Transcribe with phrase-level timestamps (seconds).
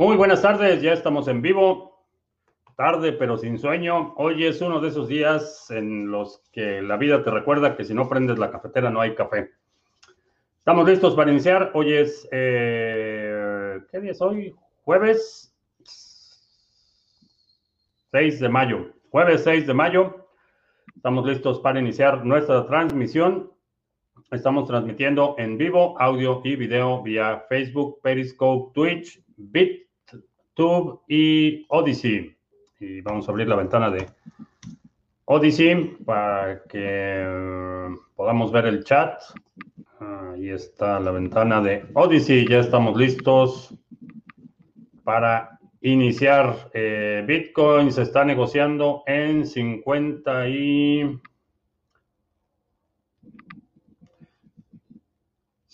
[0.00, 2.06] Muy buenas tardes, ya estamos en vivo.
[2.74, 4.14] Tarde pero sin sueño.
[4.16, 7.92] Hoy es uno de esos días en los que la vida te recuerda que si
[7.92, 9.50] no prendes la cafetera no hay café.
[10.56, 11.72] Estamos listos para iniciar.
[11.74, 12.26] Hoy es...
[12.32, 14.56] Eh, ¿Qué día es hoy?
[14.84, 15.54] Jueves
[18.10, 18.94] 6 de mayo.
[19.10, 20.28] Jueves 6 de mayo.
[20.96, 23.52] Estamos listos para iniciar nuestra transmisión.
[24.30, 29.22] Estamos transmitiendo en vivo audio y video vía Facebook, Periscope, Twitch,
[30.50, 32.36] BitTube y Odyssey.
[32.80, 34.06] Y vamos a abrir la ventana de
[35.26, 39.20] Odyssey para que uh, podamos ver el chat.
[40.00, 42.48] Ahí está la ventana de Odyssey.
[42.48, 43.74] Ya estamos listos
[45.04, 46.70] para iniciar.
[46.72, 51.20] Eh, Bitcoin se está negociando en 50 y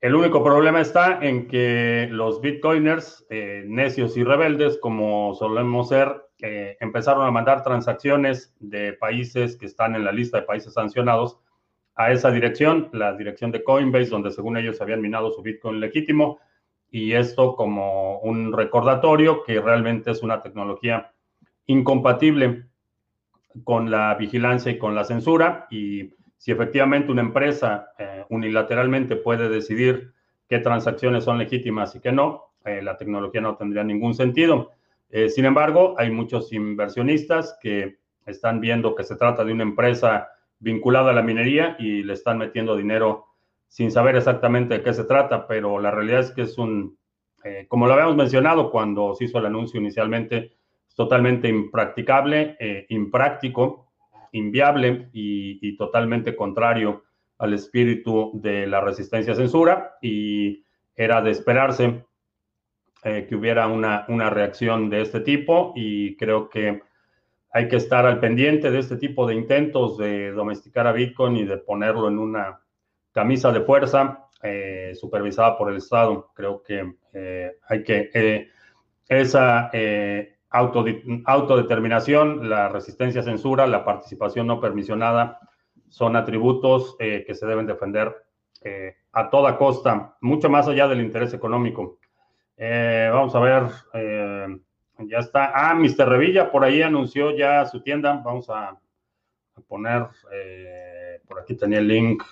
[0.00, 6.24] El único problema está en que los bitcoiners, eh, necios y rebeldes, como solemos ser,
[6.42, 11.38] eh, empezaron a mandar transacciones de países que están en la lista de países sancionados
[11.94, 16.38] a esa dirección, la dirección de Coinbase, donde según ellos habían minado su bitcoin legítimo.
[16.90, 21.12] Y esto como un recordatorio que realmente es una tecnología
[21.66, 22.66] incompatible
[23.62, 26.10] con la vigilancia y con la censura y
[26.44, 30.12] si efectivamente una empresa eh, unilateralmente puede decidir
[30.48, 34.72] qué transacciones son legítimas y qué no, eh, la tecnología no tendría ningún sentido.
[35.08, 40.28] Eh, sin embargo, hay muchos inversionistas que están viendo que se trata de una empresa
[40.58, 43.26] vinculada a la minería y le están metiendo dinero
[43.68, 46.96] sin saber exactamente de qué se trata, pero la realidad es que es un,
[47.68, 50.52] como lo habíamos mencionado cuando se hizo el anuncio inicialmente,
[50.94, 53.92] totalmente impracticable, eh, impráctico,
[54.32, 57.04] inviable y, totalmente contrario
[57.38, 62.04] al espíritu de la resistencia a censura y era de esperarse
[63.02, 66.80] eh, que hubiera una, una reacción de este tipo y creo que
[67.52, 71.44] hay que estar al pendiente de este tipo de intentos de domesticar a Bitcoin y
[71.44, 72.60] de ponerlo en una
[73.12, 76.30] camisa de fuerza eh, supervisada por el Estado.
[76.34, 76.94] Creo que
[77.68, 78.48] hay que
[79.08, 79.70] esa
[80.54, 85.40] autodeterminación, la resistencia a censura, la participación no permisionada
[85.88, 88.14] son atributos eh, que se deben defender
[88.62, 91.98] eh, a toda costa, mucho más allá del interés económico.
[92.56, 93.62] Eh, vamos a ver,
[94.98, 95.52] ya está.
[95.54, 96.08] Ah, Mr.
[96.08, 98.22] Revilla por ahí anunció ya su tienda.
[98.24, 98.78] Vamos a,
[99.68, 100.06] poner,
[101.28, 102.22] por aquí tenía el link,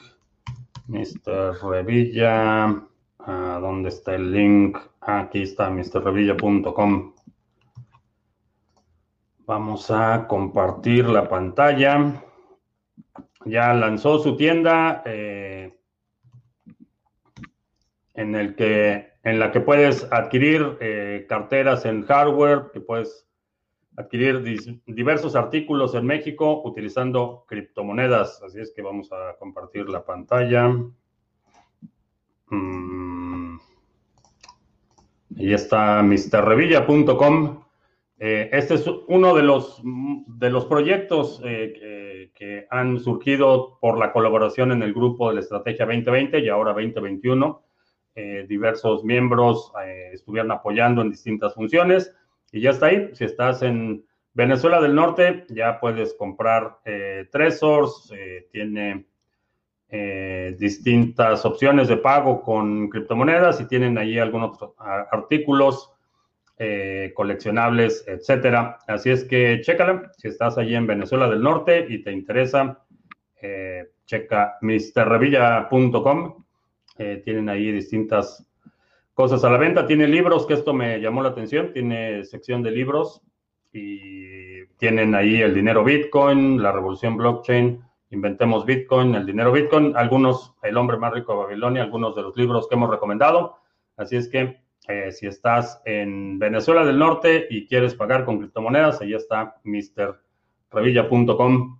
[0.89, 1.63] Mr.
[1.63, 2.67] Revilla.
[3.19, 4.79] Ah, ¿Dónde está el link?
[5.01, 7.15] Aquí está, mrrevilla.com.
[9.47, 12.23] Vamos a compartir la pantalla.
[13.45, 15.77] Ya lanzó su tienda eh,
[18.15, 18.33] en,
[19.41, 23.27] la que puedes adquirir eh, carteras en hardware, que puedes
[23.97, 24.43] adquirir
[24.87, 28.41] diversos artículos en México utilizando criptomonedas.
[28.43, 30.69] Así es que vamos a compartir la pantalla.
[32.49, 33.59] Mm.
[35.31, 37.63] Y está mrrevilla.com.
[38.25, 44.13] Eh, este es uno de los, de los proyectos eh, que, han surgido por la
[44.13, 47.63] colaboración en el grupo de la Estrategia 2020 y ahora 2021.
[48.15, 52.15] eh, diversos miembros eh, estuvieron apoyando en distintas funciones
[52.53, 53.11] y ya está ahí.
[53.13, 54.05] Si estás en
[54.35, 58.13] Venezuela del Norte, ya puedes comprar eh, Tresors,
[58.53, 59.07] tiene
[60.59, 64.57] distintas opciones de pago con criptomonedas y tienen ahí algunos
[65.11, 65.92] artículos
[67.15, 68.79] coleccionables, etcétera.
[68.87, 72.85] Así es que chécala si estás allí en Venezuela del Norte y te interesa,
[74.07, 76.43] checa misterrevilla.com
[76.99, 78.47] eh, tienen ahí distintas
[79.15, 79.87] cosas a la venta.
[79.87, 81.73] Tiene libros, que esto me llamó la atención.
[81.73, 83.23] Tiene sección de libros
[83.73, 90.55] y tienen ahí el dinero Bitcoin, la revolución blockchain, inventemos Bitcoin, el dinero Bitcoin, algunos,
[90.63, 93.57] el hombre más rico de Babilonia, algunos de los libros que hemos recomendado.
[93.97, 99.01] Así es que eh, si estás en Venezuela del Norte y quieres pagar con criptomonedas,
[99.01, 101.79] ahí está mrrevilla.com,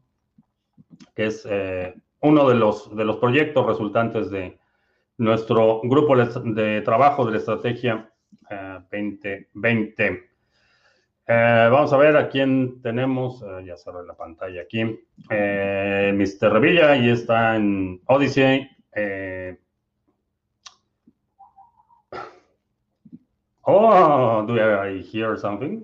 [1.15, 4.57] que es eh, uno de los, de los proyectos resultantes de,
[5.19, 8.11] nuestro grupo de trabajo de la estrategia
[8.91, 10.31] 2020.
[11.27, 13.45] Eh, vamos a ver a quién tenemos.
[13.65, 14.85] Ya cerré la pantalla aquí.
[14.85, 16.53] Mr.
[16.53, 18.69] Revilla, y está en Odyssey.
[23.65, 25.83] Oh, do I hear something?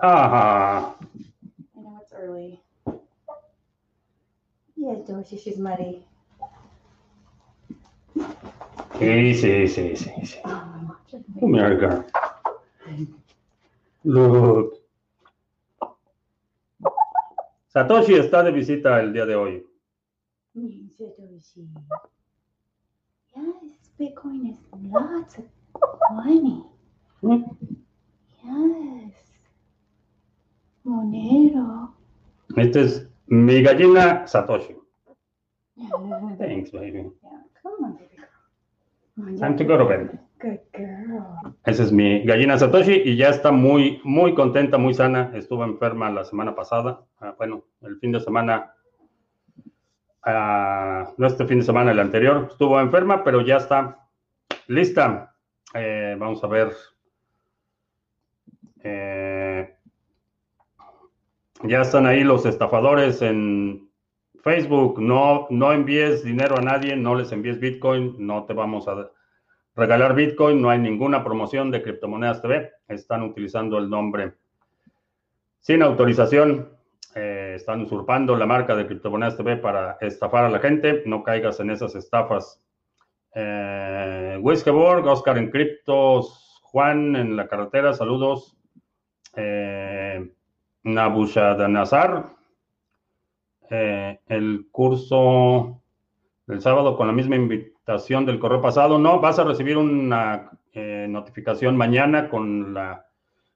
[0.00, 0.94] Ah.
[1.76, 2.60] I know it's early.
[4.76, 6.04] Yes, Dorsey, she's muddy.
[8.98, 10.38] Sí, sí, sí, sí, sí.
[11.40, 12.04] Come here, girl.
[14.04, 14.78] Look.
[17.68, 19.66] Satoshi está de visita el día de hoy.
[20.54, 21.68] Satoshi.
[23.34, 24.58] Yes, Bitcoin is
[24.90, 25.44] lots of
[26.10, 26.64] money.
[28.42, 29.14] Yes.
[30.84, 31.94] Monero.
[32.56, 34.76] Este es mi gallina Satoshi.
[36.38, 37.10] Thanks, baby.
[37.22, 39.38] Yeah, come on, baby.
[39.38, 40.18] Time to go to bed.
[40.40, 41.54] Good girl.
[41.64, 45.30] Esa es mi gallina Satoshi y ya está muy, muy contenta, muy sana.
[45.34, 47.04] Estuvo enferma la semana pasada.
[47.20, 48.74] Ah, bueno, el fin de semana,
[50.24, 54.08] ah, no este fin de semana, el anterior, estuvo enferma, pero ya está
[54.66, 55.31] lista.
[55.74, 56.72] Eh, vamos a ver.
[58.84, 59.76] Eh,
[61.64, 63.88] ya están ahí los estafadores en
[64.42, 69.10] Facebook, no, no envíes dinero a nadie, no les envíes Bitcoin, no te vamos a
[69.76, 74.34] regalar Bitcoin, no hay ninguna promoción de criptomonedas TV, están utilizando el nombre
[75.60, 76.70] sin autorización,
[77.14, 81.60] eh, están usurpando la marca de criptomonedas TV para estafar a la gente, no caigas
[81.60, 82.60] en esas estafas.
[83.34, 88.56] Eh, Oscar en criptos, Juan en la carretera, saludos.
[89.36, 90.30] Eh,
[93.70, 95.80] eh, el curso
[96.46, 98.98] del sábado con la misma invitación del correo pasado.
[98.98, 103.06] No, vas a recibir una eh, notificación mañana con la,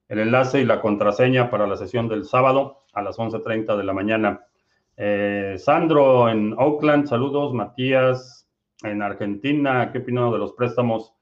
[0.08, 3.92] el enlace y la contraseña para la sesión del sábado a las 11.30 de la
[3.92, 4.46] mañana.
[4.96, 7.52] Eh, Sandro en Oakland, saludos.
[7.52, 8.45] Matías
[8.82, 11.14] en Argentina, ¿qué opino de los préstamos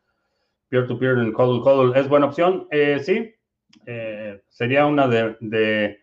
[0.68, 1.96] peer-to-peer en Hodl Hodl?
[1.96, 2.68] ¿Es buena opción?
[3.00, 3.34] sí,
[4.48, 5.98] sería una de,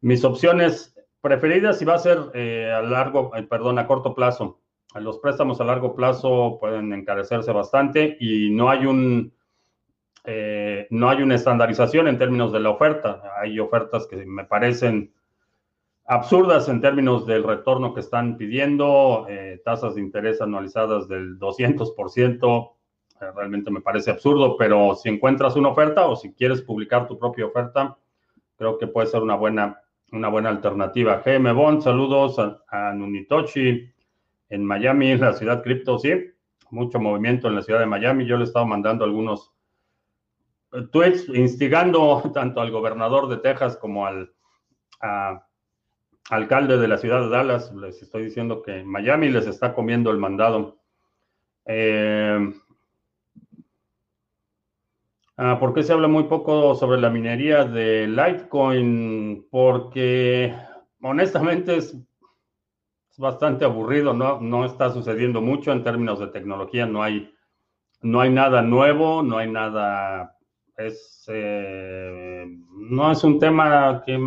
[0.00, 0.92] mis opciones
[1.22, 4.60] Preferidas si va a ser eh, a largo, eh, perdón, a corto plazo.
[4.96, 9.32] Los préstamos a largo plazo pueden encarecerse bastante y no hay un
[10.24, 13.22] eh, no hay una estandarización en términos de la oferta.
[13.40, 15.12] Hay ofertas que me parecen
[16.04, 19.26] absurdas en términos del retorno que están pidiendo,
[19.64, 22.72] tasas de interés anualizadas del 200%.
[23.34, 27.46] realmente me parece absurdo, pero si encuentras una oferta o si quieres publicar tu propia
[27.46, 27.96] oferta,
[28.56, 29.82] creo que puede ser una buena
[30.12, 31.22] una buena alternativa.
[31.24, 33.90] GM Bond, saludos a, Nunitochi
[34.50, 36.12] en Miami, la ciudad cripto, sí,
[36.70, 38.26] mucho movimiento en la ciudad de Miami.
[38.26, 39.52] Yo le he estado mandando algunos
[40.72, 44.32] eh, tweets instigando tanto al gobernador de Texas como al
[46.30, 47.72] alcalde de la ciudad de Dallas.
[47.74, 50.78] Les estoy diciendo que Miami les está comiendo el mandado.
[51.66, 52.52] Eh,
[55.44, 59.48] Ah, ¿Por qué se habla muy poco sobre la minería de Litecoin?
[59.50, 60.54] Porque
[61.00, 61.96] honestamente es,
[63.16, 64.40] bastante aburrido, ¿no?
[64.40, 67.34] no está sucediendo mucho en términos de tecnología, no hay,
[68.02, 70.36] no hay nada nuevo, no hay nada,
[70.76, 74.18] es, eh, no es un tema que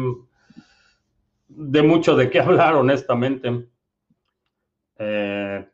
[1.56, 3.68] de mucho de qué hablar, honestamente.
[4.98, 5.68] Eh,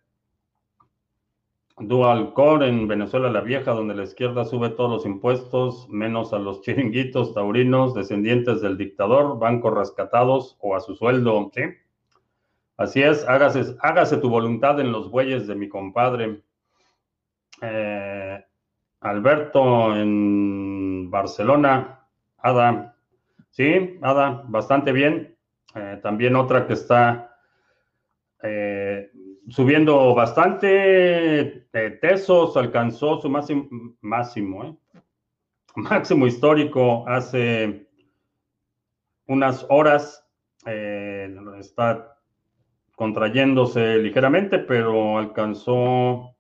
[1.78, 6.40] Dual Core en Venezuela la Vieja, donde la izquierda sube todos los impuestos, menos a
[6.40, 11.50] los chiringuitos taurinos, descendientes del dictador, bancos rescatados o a su sueldo.
[11.54, 11.62] ¿sí?
[12.78, 16.42] Así es, hágase, hágase tu voluntad en los bueyes de mi compadre.
[17.62, 18.44] Eh,
[19.02, 22.08] Alberto en Barcelona.
[22.38, 22.96] Ada.
[23.50, 25.31] Sí, Ada, bastante bien.
[25.76, 27.38] Eh, también otra que está
[28.44, 29.12] eh,
[29.50, 31.68] subiendo bastante.
[32.02, 33.68] Tesos alcanzó su máximo,
[34.02, 34.80] máximo
[35.76, 37.88] máximo histórico hace
[39.28, 40.26] unas horas.
[40.66, 42.18] está
[42.96, 46.36] contrayéndose ligeramente, pero alcanzó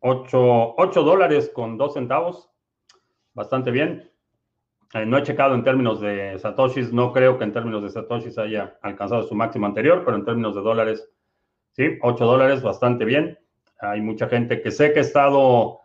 [0.00, 2.50] 8, dólares con 2 centavos.
[3.34, 4.11] Bastante bien.
[4.94, 8.36] Eh, no he checado en términos de satoshis, no creo que en términos de satoshis
[8.38, 11.08] haya alcanzado su máximo anterior, pero en términos de dólares,
[11.72, 13.38] sí, 8 dólares, bastante bien.
[13.80, 15.80] Hay mucha gente que sé que ha estado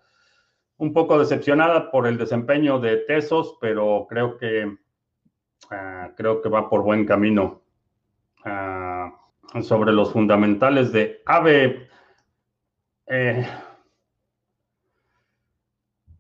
[0.78, 4.78] un poco decepcionada por el desempeño de Tesos, pero creo que
[5.72, 7.64] ah, creo que va por buen camino.
[8.44, 9.14] Ah,
[9.62, 11.88] sobre los fundamentales de AVE.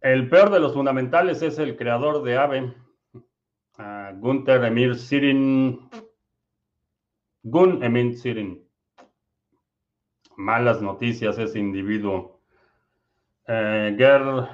[0.01, 2.73] el peor de los fundamentales es el creador de AVE,
[4.15, 5.89] Gunther Emir Sirin.
[7.43, 8.63] Gun Emir Sirin.
[10.35, 12.41] Malas noticias ese individuo.
[13.47, 14.47] Eh, Girl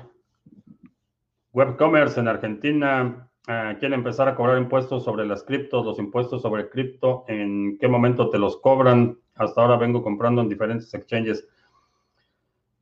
[1.54, 6.70] Webcommerce en Argentina uh, quiere empezar a cobrar impuestos sobre las criptos, los impuestos sobre
[6.70, 9.20] cripto, ¿en qué momento te los cobran?
[9.36, 11.48] Hasta ahora vengo comprando en diferentes exchanges.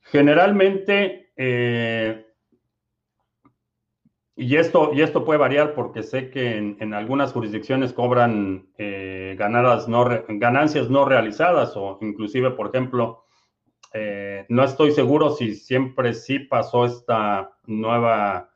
[0.01, 2.30] Generalmente, eh,
[4.35, 9.87] y, esto, y esto puede variar porque sé que en, algunas jurisdicciones cobran eh, ganadas
[9.87, 13.25] no ganancias no realizadas o inclusive, por ejemplo,
[13.93, 18.51] eh, no estoy seguro si siempre sí pasó esta nueva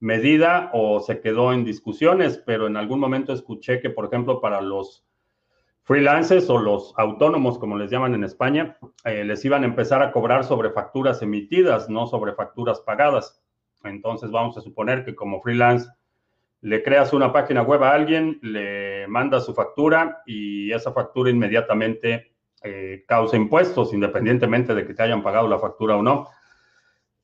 [0.00, 4.60] medida o se quedó en discusiones, pero en algún momento escuché que, por ejemplo, para
[4.60, 5.06] los
[5.82, 10.10] freelancers o los autónomos, como les llaman en España, eh, les iban a empezar a
[10.10, 13.40] cobrar sobre facturas emitidas, no sobre facturas pagadas.
[13.84, 15.88] Entonces vamos a suponer que como freelance
[16.60, 22.32] le creas una página web a alguien, le mandas su factura y esa factura inmediatamente
[22.62, 26.28] eh, causa impuestos, independientemente de que te hayan pagado la factura o no.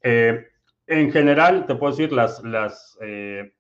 [0.03, 0.47] Eh,
[0.87, 3.53] en general, te puedo decir, las, eh,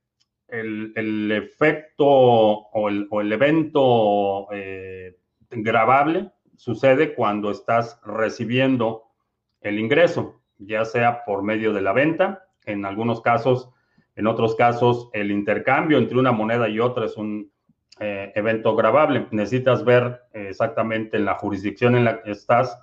[0.49, 5.17] el, efecto o el, evento eh,
[5.51, 9.05] grabable sucede cuando estás recibiendo
[9.61, 13.71] el ingreso, ya sea por medio de la venta, en algunos casos,
[14.16, 17.50] en otros casos, el intercambio entre una moneda y otra es un
[18.00, 19.26] eh, evento grabable.
[19.31, 22.78] Necesitas ver exactamente en la jurisdicción en la que estás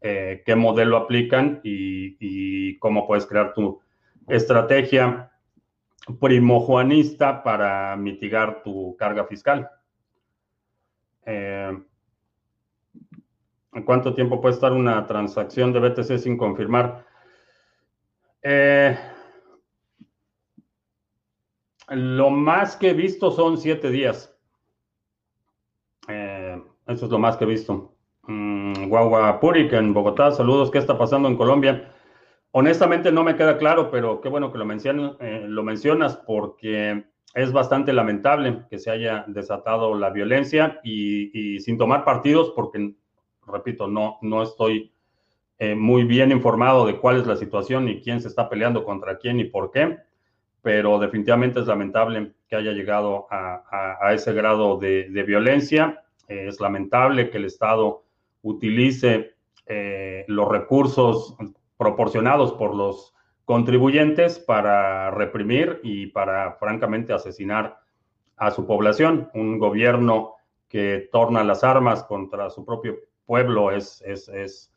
[0.00, 3.80] qué modelo aplican y cómo puedes crear tu,
[4.28, 5.30] estrategia
[6.20, 9.70] primojuanista para mitigar tu carga fiscal.
[11.24, 11.78] Eh,
[13.84, 17.06] ¿Cuánto tiempo puede estar una transacción de BTC sin confirmar?
[18.42, 18.98] Eh,
[21.94, 24.36] lo más que he visto son siete días.
[26.08, 27.94] Eh, eso es lo más que he visto.
[28.24, 28.90] Mm,
[29.40, 30.70] Purik en Bogotá, saludos.
[30.70, 31.92] ¿Qué está pasando en Colombia?
[32.52, 34.66] Honestamente no me queda claro, pero qué bueno que lo,
[35.20, 41.78] eh, lo mencionas porque es bastante lamentable que se haya desatado la violencia y, sin
[41.78, 42.94] tomar partidos porque,
[43.46, 44.92] repito, no, no estoy
[45.58, 49.16] eh, muy bien informado de cuál es la situación y quién se está peleando contra
[49.16, 49.98] quién y por qué,
[50.62, 56.02] pero definitivamente es lamentable que haya llegado a, ese grado de, violencia.
[56.28, 58.04] Eh, es lamentable que el Estado
[58.42, 59.34] utilice
[60.26, 61.36] los recursos
[61.78, 63.14] proporcionados por los
[63.44, 67.78] contribuyentes para reprimir y para, francamente, asesinar
[68.36, 69.30] a su población.
[69.34, 70.34] Un gobierno
[70.68, 74.72] que torna las armas contra su propio pueblo es, es,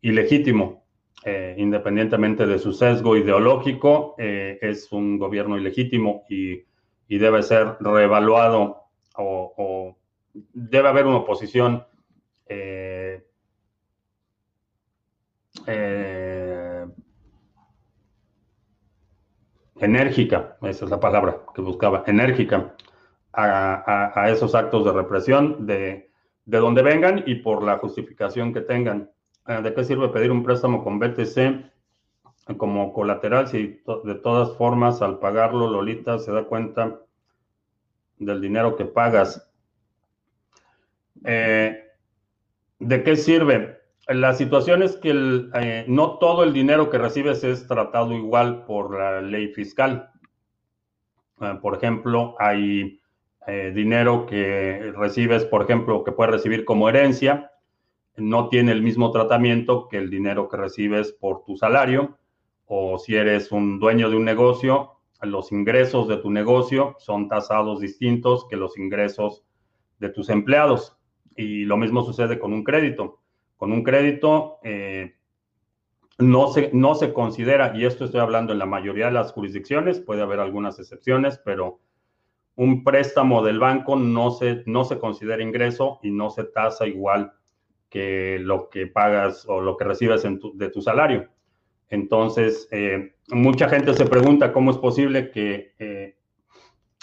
[0.00, 0.85] ilegítimo,
[1.28, 6.62] eh, independientemente de su sesgo ideológico, eh, es un gobierno ilegítimo y,
[7.08, 8.84] debe ser reevaluado
[9.16, 9.96] o,
[10.52, 11.84] debe haber una oposición
[12.46, 13.24] eh,
[19.80, 22.76] enérgica, esa es la palabra que buscaba, enérgica
[23.32, 26.08] a, esos actos de represión de,
[26.44, 29.10] de, donde vengan y por la justificación que tengan.
[29.46, 31.70] Ah, ¿De qué sirve pedir un préstamo con BTC
[32.56, 37.00] como colateral si de todas formas al pagarlo Lolita se da cuenta
[38.18, 39.48] del dinero que pagas?
[41.24, 41.80] Eh,
[42.80, 43.78] ¿De qué sirve?
[44.08, 45.12] La situación es que
[45.54, 50.10] eh, no todo el dinero que recibes es tratado igual por la ley fiscal.
[51.38, 53.00] Ah, por ejemplo, hay
[53.46, 57.52] eh, dinero que recibes, por ejemplo, que puedes recibir como herencia.
[58.16, 62.18] No tiene el mismo tratamiento que el dinero que recibes por tu salario
[62.66, 64.92] o si eres un dueño de un negocio,
[65.22, 69.44] los ingresos de tu negocio son tasados distintos que los ingresos
[69.98, 70.96] de tus empleados.
[71.36, 73.20] Y lo mismo sucede con un crédito.
[73.56, 75.14] Con un crédito eh,
[76.18, 80.00] no, se, no se considera, y esto estoy hablando en la mayoría de las jurisdicciones,
[80.00, 81.80] puede haber algunas excepciones, pero
[82.56, 87.32] un préstamo del banco no se, no se considera ingreso y no se tasa igual
[87.88, 90.22] que lo que pagas o lo que recibes
[90.54, 91.28] de tu salario.
[91.88, 96.16] Entonces, eh, mucha gente se pregunta cómo es posible que, eh,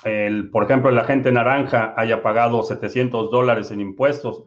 [0.03, 4.43] el, por ejemplo, el agente naranja haya pagado 700 dólares en impuestos.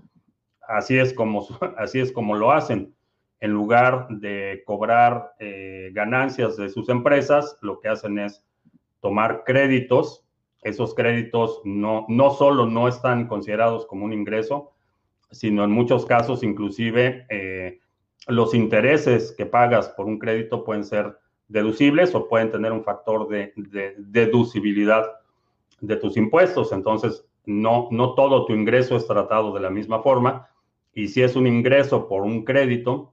[0.69, 1.47] Así es como,
[1.78, 2.95] así es como lo hacen.
[3.40, 8.45] En lugar de cobrar eh, ganancias de sus empresas, lo que hacen es
[9.00, 10.25] tomar créditos.
[10.62, 14.75] Esos créditos no, no solo no están considerados como un ingreso,
[15.30, 17.26] sino en muchos casos inclusive
[18.26, 21.18] los intereses que pagas por un crédito pueden ser
[21.49, 23.52] deducibles o pueden tener un factor de,
[23.99, 25.06] deducibilidad
[25.80, 26.73] de tus impuestos.
[26.73, 30.49] Entonces, no, no todo tu ingreso es tratado de la misma forma.
[30.92, 33.12] Y si es un ingreso por un crédito,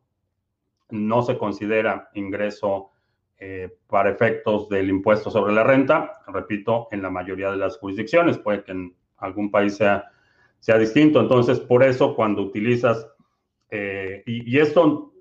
[0.90, 2.92] no se considera ingreso
[3.40, 6.24] eh, para efectos del impuesto sobre la renta.
[6.28, 10.12] Repito, en la mayoría de las jurisdicciones, puede que en algún país sea,
[10.64, 11.20] sea distinto.
[11.20, 13.06] Entonces, por eso, cuando utilizas
[13.70, 15.12] eh, y, esto,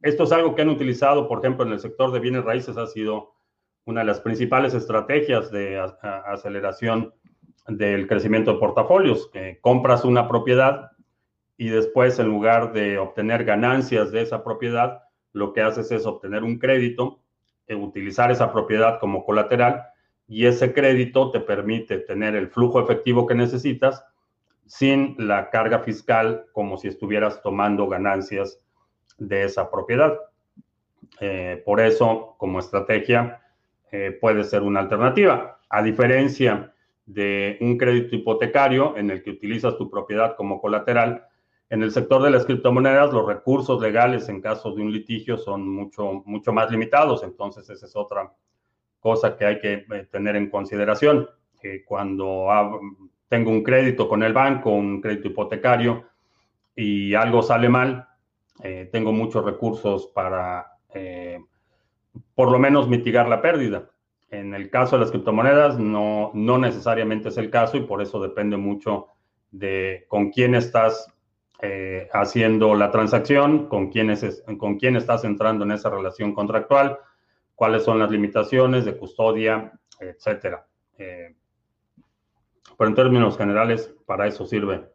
[0.00, 2.86] esto es algo que han utilizado, por ejemplo, en el sector de bienes raíces, ha
[2.86, 3.34] sido
[3.84, 5.78] una de las principales estrategias de
[6.24, 7.12] aceleración
[7.68, 9.28] del crecimiento de portafolios.
[9.30, 10.92] que compras una propiedad
[11.58, 15.02] y después, en lugar de obtener ganancias de esa propiedad,
[15.34, 17.20] lo que haces es obtener un crédito,
[17.66, 19.82] e utilizar esa propiedad como colateral
[20.26, 24.02] y ese crédito te permite tener el flujo efectivo que necesitas
[24.72, 28.58] sin la carga fiscal como si estuvieras tomando ganancias
[29.18, 30.18] de esa propiedad.
[31.20, 33.42] Eh, por eso, como estrategia,
[33.90, 35.60] eh, puede ser una alternativa.
[35.68, 36.72] A diferencia
[37.04, 41.26] de un crédito hipotecario en el que utilizas tu propiedad como colateral,
[41.68, 45.68] en el sector de las criptomonedas los recursos legales en caso de un litigio son
[45.68, 47.22] mucho, mucho más limitados.
[47.24, 48.32] Entonces, esa es otra
[49.00, 51.28] cosa que hay que eh, tener en consideración.
[51.84, 52.48] cuando
[53.32, 56.04] tengo un crédito con el banco, un crédito hipotecario,
[56.76, 58.06] y algo sale mal,
[58.62, 61.40] eh, tengo muchos recursos para eh,
[62.34, 63.88] por lo menos mitigar la pérdida.
[64.28, 68.20] En el caso de las criptomonedas no, no necesariamente es el caso y por eso
[68.20, 69.06] depende mucho
[69.50, 71.10] de con quién estás
[71.62, 76.98] eh, haciendo la transacción, con quién, es, con quién estás entrando en esa relación contractual,
[77.54, 80.66] cuáles son las limitaciones de custodia, etcétera.
[82.78, 84.92] Pero en términos generales, para eso sirve.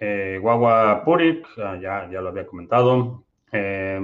[0.00, 3.24] Eh, Guagua Purik, ah, ya, ya lo había comentado.
[3.52, 4.00] Eh,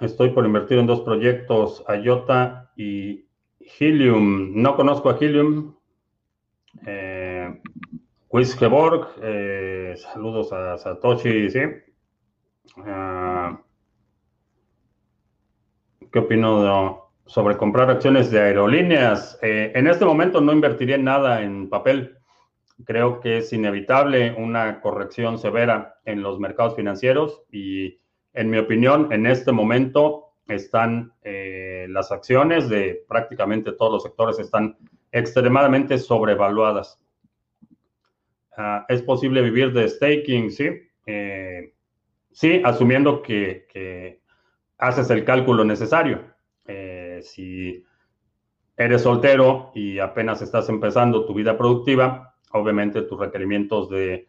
[0.00, 3.24] estoy por invertir en dos proyectos, IOTA y
[3.78, 4.52] Helium.
[4.60, 5.74] No conozco a Helium.
[6.86, 7.60] Eh,
[9.22, 11.60] eh saludos a Satoshi, ¿sí?
[12.84, 13.60] Ah,
[16.12, 19.38] ¿Qué opino sobre comprar acciones de aerolíneas?
[19.42, 22.17] en este momento no invertiría nada en papel
[22.84, 28.00] creo que es inevitable una corrección severa en los mercados financieros y
[28.34, 34.38] en mi opinión en este momento están eh, las acciones de prácticamente todos los sectores
[34.38, 34.76] están
[35.12, 37.00] extremadamente sobrevaluadas.
[38.56, 40.50] Ah, ¿Es posible vivir de staking?
[40.50, 40.68] Sí.
[41.06, 41.74] Eh,
[42.32, 44.20] sí, asumiendo que,
[44.78, 46.22] haces el cálculo necesario.
[46.66, 47.84] Eh, si
[48.76, 54.26] eres soltero y apenas estás empezando tu vida productiva, obviamente tus requerimientos de,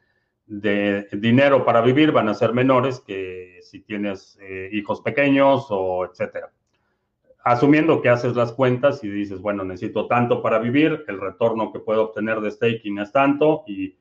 [0.48, 6.52] dinero para vivir van a ser menores que si tienes eh, hijos pequeños o etcétera.
[7.44, 11.80] Asumiendo que haces las cuentas y dices, bueno, necesito tanto para vivir, el retorno que
[11.80, 13.96] puedo obtener de staking es tanto y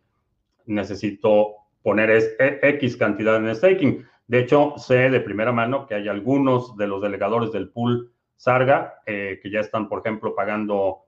[0.65, 4.07] necesito poner e, X cantidad en staking.
[4.27, 9.01] De hecho, sé de primera mano que hay algunos de los delegadores del pool Sarga
[9.05, 11.08] eh, que ya están, por ejemplo, pagando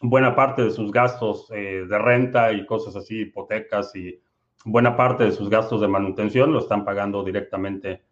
[0.00, 4.20] buena parte de sus gastos eh, de renta y cosas así, hipotecas y
[4.64, 8.04] buena parte de sus gastos de manutención lo están pagando directamente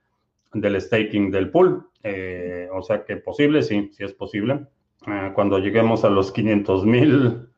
[0.53, 1.89] del staking del pool.
[2.03, 4.67] Eh, o sea que posible, sí, sí es posible.
[5.07, 7.49] Eh, cuando lleguemos a los 500 mil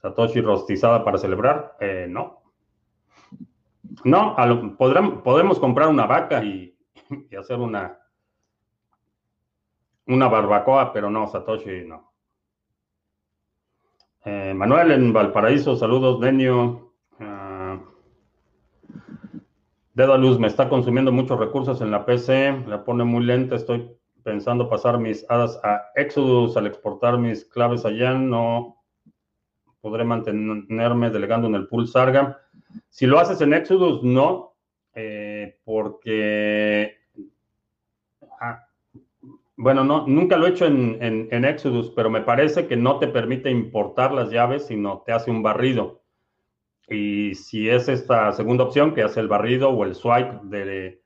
[0.00, 1.76] Satoshi rostizada para celebrar,
[2.08, 2.42] no.
[4.04, 4.36] No,
[4.78, 6.76] podemos comprar una vaca y,
[7.30, 7.98] y hacer una,
[10.06, 12.07] una barbacoa, pero no, Satoshi no.
[14.24, 16.92] Eh, Manuel en Valparaíso, saludos, Denio.
[17.20, 17.80] Uh,
[19.94, 23.90] Dedalus me está consumiendo muchos recursos en la PC, la pone muy lenta, estoy
[24.22, 28.76] pensando pasar mis hadas a Exodus al exportar mis claves allá, no
[29.80, 32.40] podré mantenerme delegando en el pool Sarga.
[32.88, 34.56] Si lo haces en Exodus, no,
[34.94, 36.97] eh, porque,
[39.58, 43.08] bueno, no, nunca lo he hecho en, en, Exodus, pero me parece que no te
[43.08, 46.00] permite importar las llaves, sino te hace un barrido.
[46.88, 51.02] Y si es esta segunda opción, que hace el barrido o el swipe de,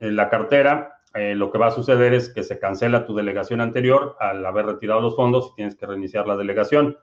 [0.00, 4.16] la cartera, eh, lo que va a suceder es que se cancela tu delegación anterior
[4.20, 6.98] al haber retirado los fondos y tienes que reiniciar la delegación.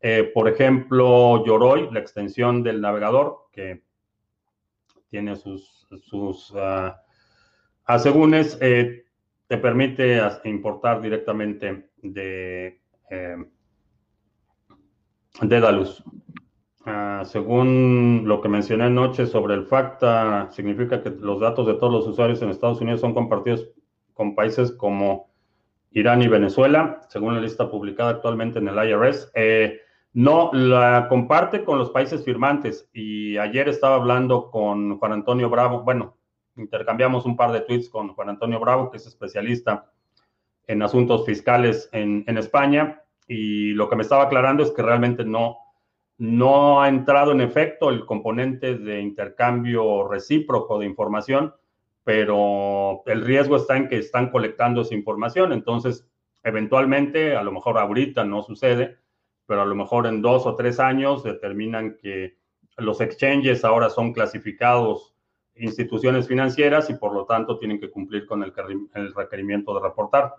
[0.00, 3.82] Eh, por ejemplo, Yoroi, la extensión del navegador, que
[5.08, 6.92] tiene sus, sus uh,
[7.84, 9.06] asegúnes, eh,
[9.50, 13.36] te permite importar directamente de, eh,
[15.42, 16.04] de Dalus.
[16.86, 21.92] Ah, según lo que mencioné anoche sobre el FACTA, significa que los datos de todos
[21.92, 23.68] los usuarios en Estados Unidos son compartidos
[24.14, 25.32] con países como
[25.90, 29.32] Irán y Venezuela, según la lista publicada actualmente en el IRS.
[29.34, 29.80] Eh,
[30.12, 35.82] no, la comparte con los países firmantes y ayer estaba hablando con Juan Antonio Bravo,
[35.82, 36.19] bueno,
[36.56, 39.90] intercambiamos un par de tweets con Juan Antonio Bravo, que es especialista
[40.66, 45.58] en asuntos fiscales en, España, y lo que me estaba aclarando es que realmente no,
[46.18, 51.54] no ha entrado en efecto el componente de intercambio recíproco de información,
[52.04, 56.08] pero el riesgo está en que están colectando esa información, entonces
[56.42, 58.98] eventualmente, a lo mejor ahorita no sucede,
[59.46, 62.38] pero a lo mejor en dos o tres años determinan que
[62.76, 65.14] los exchanges ahora son clasificados
[65.60, 68.52] instituciones financieras y por lo tanto tienen que cumplir con el,
[69.14, 70.34] requerimiento de reportar.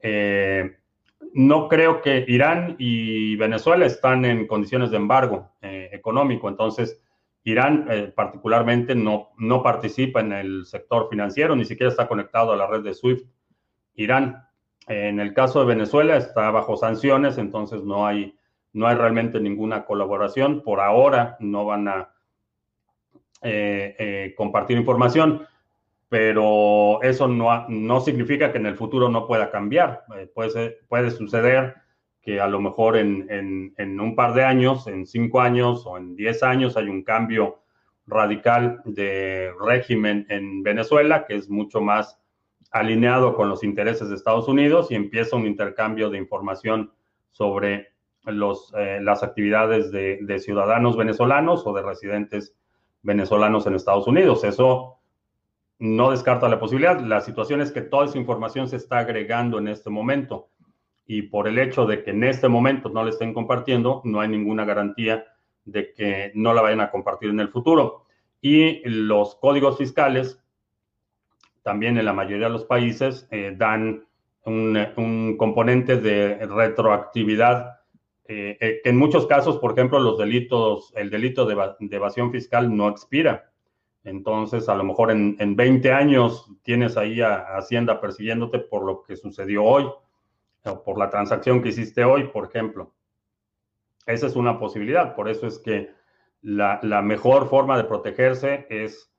[0.00, 0.76] Eh,
[1.32, 7.00] no creo que Irán y Venezuela están en condiciones de embargo eh, económico, entonces
[7.44, 12.56] Irán eh, particularmente no, no participa en el sector financiero, ni siquiera está conectado a
[12.56, 13.26] la red de SWIFT.
[13.94, 14.46] Irán
[14.88, 18.36] en el caso de Venezuela está bajo sanciones, entonces no hay,
[18.72, 20.62] no hay realmente ninguna colaboración.
[20.62, 22.14] Por ahora no van a
[23.42, 25.46] eh, eh, compartir información,
[26.08, 30.04] pero eso no, no, significa que en el futuro no pueda cambiar.
[30.16, 31.74] Eh, puede, puede suceder
[32.22, 35.96] que a lo mejor en, en, en, un par de años, en cinco años o
[35.96, 37.60] en diez años hay un cambio
[38.06, 42.18] radical de régimen en Venezuela que es mucho más
[42.70, 46.92] alineado con los intereses de Estados Unidos y empieza un intercambio de información
[47.30, 47.88] sobre
[48.24, 52.54] los, eh, las actividades de, ciudadanos venezolanos o de residentes
[53.06, 54.44] venezolanos en Estados Unidos.
[54.44, 54.98] Eso
[55.78, 57.00] no descarta la posibilidad.
[57.00, 60.48] La situación es que toda esa información se está agregando en este momento
[61.06, 64.28] y por el hecho de que en este momento no la estén compartiendo, no hay
[64.28, 65.24] ninguna garantía
[65.64, 68.06] de que no la vayan a compartir en el futuro.
[68.40, 70.42] Y los códigos fiscales
[71.62, 74.06] también en la mayoría de los países eh, dan
[74.44, 77.75] un, componente de retroactividad,
[78.28, 81.54] eh, eh, en muchos casos, por ejemplo, los delitos, el delito de,
[81.96, 83.52] evasión fiscal no expira.
[84.04, 89.16] Entonces, a lo mejor en, 20 años tienes ahí a, Hacienda persiguiéndote por lo que
[89.16, 89.88] sucedió hoy,
[90.64, 92.92] o por la transacción que hiciste hoy, por ejemplo.
[94.06, 95.14] Esa es una posibilidad.
[95.14, 95.90] Por eso es que
[96.42, 99.12] la, la mejor forma de protegerse es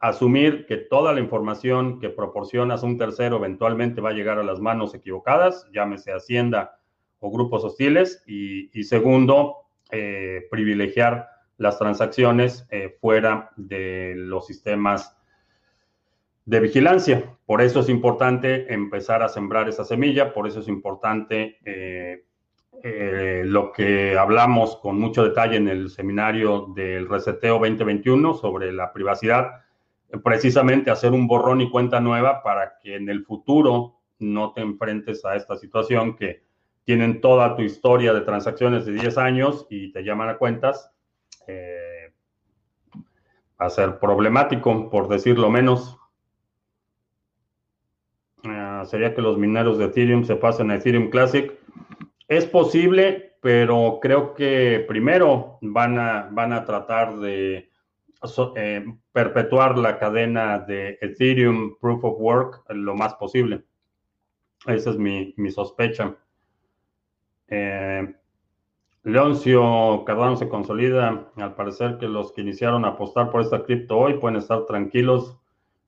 [0.00, 4.44] asumir que toda la información que proporcionas a un tercero eventualmente va a llegar a
[4.44, 6.77] las manos equivocadas, llámese Hacienda
[7.20, 9.56] o grupos hostiles, y, segundo,
[9.90, 15.16] eh, privilegiar las transacciones eh, fuera de los sistemas
[16.44, 17.36] de vigilancia.
[17.46, 22.22] Por eso es importante empezar a sembrar esa semilla, por eso es importante eh,
[23.44, 29.64] lo que hablamos con mucho detalle en el seminario del Reseteo 2021 sobre la privacidad
[30.22, 35.24] precisamente hacer un borrón y cuenta nueva para que en el futuro no te enfrentes
[35.24, 36.42] a esta situación que
[36.88, 40.90] tienen toda tu historia de transacciones de 10 años y te llaman a cuentas.
[41.46, 42.14] Eh,
[43.60, 45.98] va a ser problemático, por decirlo menos.
[48.42, 51.52] Ah, sería que los mineros de Ethereum se pasen a Ethereum Classic.
[52.26, 57.70] Es posible, pero creo que primero van a, van a tratar de
[58.56, 63.62] eh, perpetuar la cadena de Ethereum Proof of Work lo más posible.
[64.66, 66.16] Esa es mi, sospecha.
[67.48, 68.14] Eh,
[69.04, 71.30] Leoncio Cardano se consolida.
[71.36, 75.38] Al parecer que los que iniciaron a apostar por esta cripto hoy pueden estar tranquilos,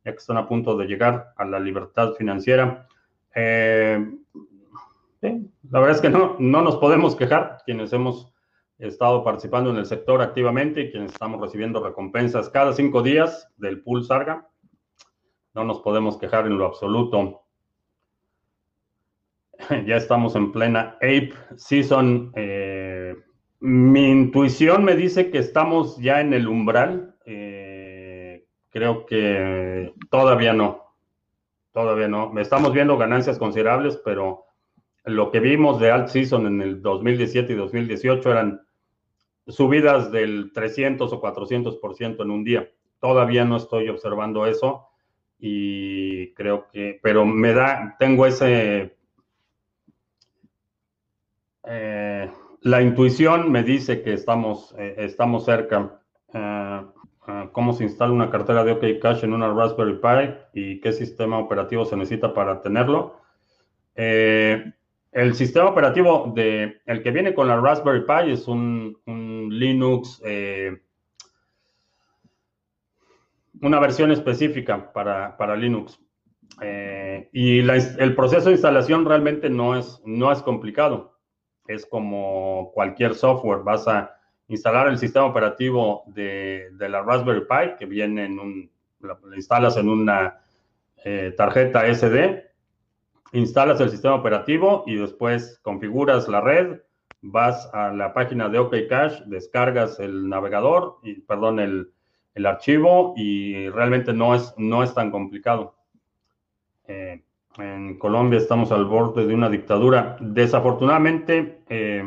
[0.05, 2.87] ya que están a punto de llegar a la libertad financiera.
[3.35, 4.13] Eh,
[5.23, 8.33] la verdad es que no, no nos podemos quejar quienes hemos
[8.81, 13.49] he estado participando en el sector activamente y quienes estamos recibiendo recompensas cada cinco días
[13.59, 14.49] del pool Sarga.
[15.53, 17.43] No nos podemos quejar en lo absoluto.
[19.87, 22.33] Ya estamos en plena Ape Season.
[22.35, 23.15] Eh,
[23.61, 27.17] mi intuición me dice que estamos ya en el umbral.
[27.27, 30.95] Eh, creo que todavía no.
[31.73, 32.37] Todavía no.
[32.39, 34.45] Estamos viendo ganancias considerables, pero
[35.05, 38.63] lo que vimos de Alt Season en el 2017 y 2018 eran
[39.47, 42.69] subidas del 300 o 400% en un día.
[42.99, 44.89] Todavía no estoy observando eso
[45.39, 49.00] y creo que, pero me da, tengo ese,
[51.65, 52.31] eh,
[52.63, 56.01] la intuición me dice que estamos, eh, estamos cerca.
[56.33, 56.81] Eh,
[57.53, 61.39] ¿Cómo se instala una cartera de OK Cash en una Raspberry Pi y qué sistema
[61.39, 63.19] operativo se necesita para tenerlo?
[63.93, 68.97] el sistema operativo de el que viene con la Raspberry Pi es un,
[69.51, 70.23] Linux,
[73.61, 76.01] una versión específica para, para Linux.
[77.33, 81.10] y el proceso de instalación realmente no es, no es complicado
[81.75, 83.63] es como cualquier software.
[83.63, 84.17] Vas a
[84.49, 89.89] instalar el sistema operativo de, la Raspberry Pi, que viene en un, lo instalas en
[89.89, 90.41] una
[91.05, 92.51] eh, tarjeta SD,
[93.33, 96.81] instalas el sistema operativo y después configuras la red,
[97.23, 101.93] vas a la página de OK Cache, descargas el navegador, perdón, el,
[102.43, 105.75] archivo y realmente no es, no es tan complicado.
[106.89, 107.23] Eh,
[107.63, 110.17] en Colombia estamos al borde de una dictadura.
[110.21, 112.05] Desafortunadamente, eh,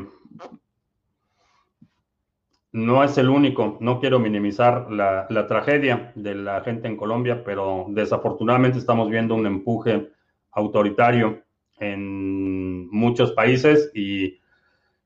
[2.72, 3.78] no es el único.
[3.80, 9.46] No quiero minimizar la, tragedia de la gente en Colombia, pero desafortunadamente estamos viendo un
[9.46, 10.10] empuje
[10.52, 11.44] autoritario
[11.80, 14.39] en muchos países y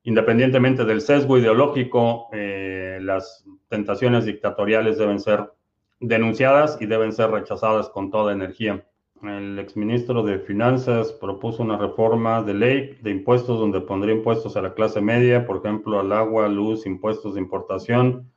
[0.03, 5.51] independientemente del sesgo ideológico, eh, las tentaciones dictatoriales deben ser
[5.99, 8.86] denunciadas y deben ser rechazadas con toda energía
[9.23, 14.62] el exministro de Finanzas propuso una reforma de ley de impuestos donde pondría impuestos a
[14.62, 18.32] la clase media, por ejemplo, al agua, luz, impuestos de importación,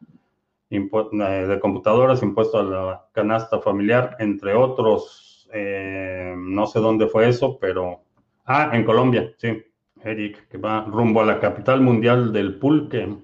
[0.70, 5.48] eh, de computadoras, impuestos a la canasta familiar, entre otros.
[5.52, 8.00] Eh, no sé dónde fue eso, pero...
[8.46, 9.62] Ah, en Colombia, sí.
[10.02, 13.16] Eric, que va rumbo a la capital mundial del pulque.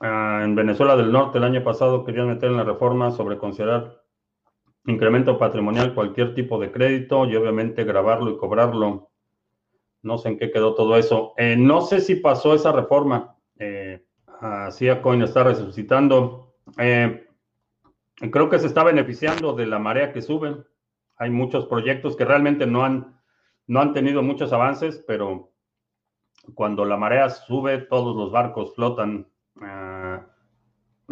[0.00, 4.01] Ah, en Venezuela del Norte el año pasado querían meter en la reforma sobre considerar
[4.86, 9.10] incremento patrimonial, cualquier tipo de crédito y obviamente grabarlo y cobrarlo.
[10.02, 11.34] No sé en qué quedó todo eso.
[11.36, 13.36] Eh, no sé si pasó esa reforma.
[13.58, 14.04] Eh,
[14.40, 16.54] así Coin está resucitando.
[16.78, 17.28] Eh,
[18.30, 20.64] creo que se está beneficiando de la marea que sube.
[21.16, 23.20] Hay muchos proyectos que realmente no han,
[23.68, 25.52] no han tenido muchos avances, pero
[26.54, 29.28] cuando la marea sube, todos los barcos flotan.
[29.60, 29.91] Ah,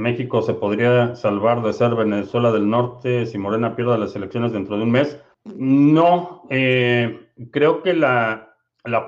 [0.00, 4.76] México se podría salvar de ser Venezuela del Norte si Morena pierde las elecciones dentro
[4.76, 5.20] de un mes.
[5.44, 8.56] No, eh, creo que la,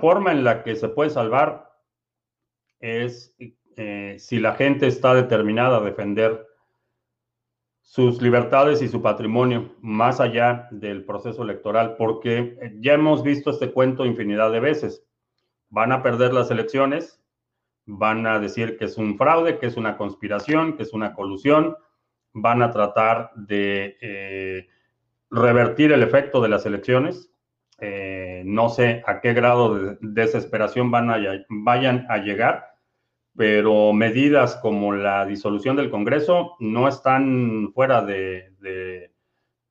[0.01, 1.71] forma en la que se puede salvar
[2.81, 3.37] es
[3.77, 6.47] eh, si la gente está determinada a defender
[7.81, 13.71] sus libertades y su patrimonio más allá del proceso electoral, porque ya hemos visto este
[13.71, 15.05] cuento infinidad de veces.
[15.69, 17.22] Van a perder las elecciones,
[17.87, 21.77] van a decir que es un fraude, que es una conspiración, que es una colusión,
[22.33, 24.69] van a tratar de eh,
[25.31, 27.31] revertir el efecto de las elecciones.
[27.79, 31.19] Eh, no sé a qué grado de desesperación van a,
[31.49, 32.77] vayan a llegar,
[33.37, 38.53] pero medidas como la disolución del Congreso no están fuera de,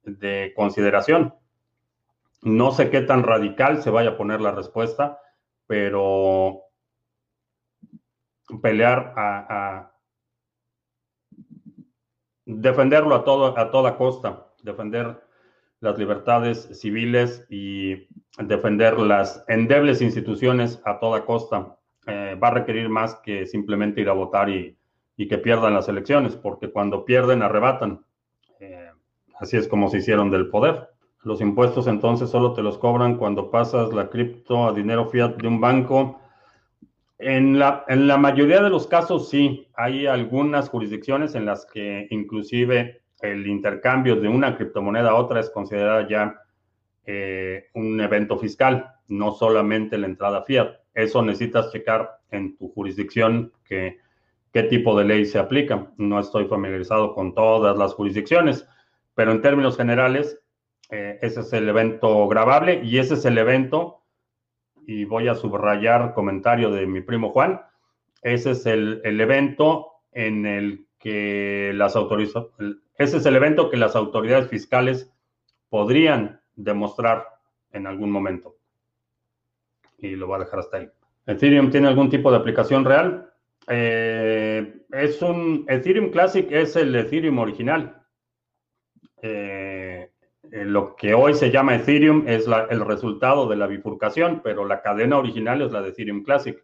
[0.04, 1.36] de consideración.
[2.42, 5.20] No sé qué tan radical se vaya a poner la respuesta,
[5.68, 6.71] pero
[8.60, 9.92] pelear a,
[12.46, 15.22] defenderlo a, todo, a toda costa, defender
[15.80, 21.78] las libertades civiles y defender las endebles instituciones a toda costa.
[22.08, 24.78] Eh, va a requerir más que simplemente ir a votar y,
[25.30, 28.04] que pierdan las elecciones, porque cuando pierden arrebatan.
[28.60, 28.90] Eh,
[29.40, 30.90] así es como se hicieron del poder.
[31.22, 35.48] Los impuestos entonces solo te los cobran cuando pasas la cripto a dinero fiat de
[35.48, 36.21] un banco
[37.22, 42.08] en la, en la mayoría de los casos sí, hay algunas jurisdicciones en las que
[42.10, 46.42] inclusive el intercambio de una criptomoneda a otra es considerada ya
[47.06, 50.70] eh, un evento fiscal, no solamente la entrada fiat.
[50.94, 54.00] Eso necesitas checar en tu jurisdicción que,
[54.52, 55.92] qué tipo de ley se aplica.
[55.98, 58.68] No estoy familiarizado con todas las jurisdicciones,
[59.14, 60.40] pero en términos generales,
[60.90, 64.01] eh, ese es el evento grabable y ese es el evento
[64.92, 67.62] y voy a subrayar comentario de mi primo Juan,
[68.22, 72.50] ese es el, el evento en el que las autoridades,
[72.98, 75.10] ese es el evento que las autoridades fiscales
[75.70, 77.26] podrían demostrar
[77.72, 78.58] en algún momento.
[79.98, 80.90] Y lo voy a dejar hasta ahí.
[81.26, 83.32] ¿Ethereum tiene algún tipo de aplicación real?
[83.70, 88.04] Eh, es un Ethereum Classic es el Ethereum original.
[89.22, 89.71] Eh,
[90.52, 95.18] lo que hoy se llama Ethereum es el resultado de la bifurcación, pero la cadena
[95.18, 96.62] original es la de Ethereum Classic.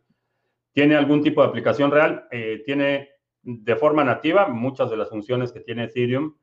[0.73, 2.27] ¿Tiene algún tipo de aplicación real?
[2.65, 3.09] tiene
[3.41, 6.35] de forma nativa muchas de las funciones que tiene Ethereum.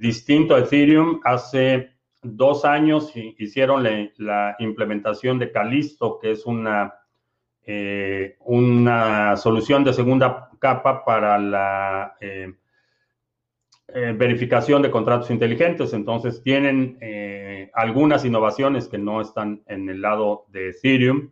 [0.00, 1.90] distinto a Ethereum, hace
[2.22, 3.86] dos años hicieron
[4.18, 6.94] la, implementación de Calisto, que es una,
[7.64, 12.16] eh, una solución de segunda capa para la
[13.94, 15.92] eh, eh, verificación de contratos inteligentes.
[15.92, 16.98] Entonces tienen
[17.72, 21.30] algunas innovaciones que no están en el lado de Ethereum,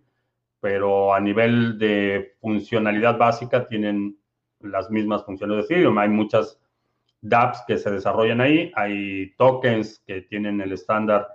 [0.61, 4.17] pero a nivel de funcionalidad básica tienen
[4.61, 5.99] las mismas funciones de Ethereum.
[5.99, 6.61] Hay muchas
[7.21, 11.29] dApps que se desarrollan ahí, hay tokens que tienen el estándar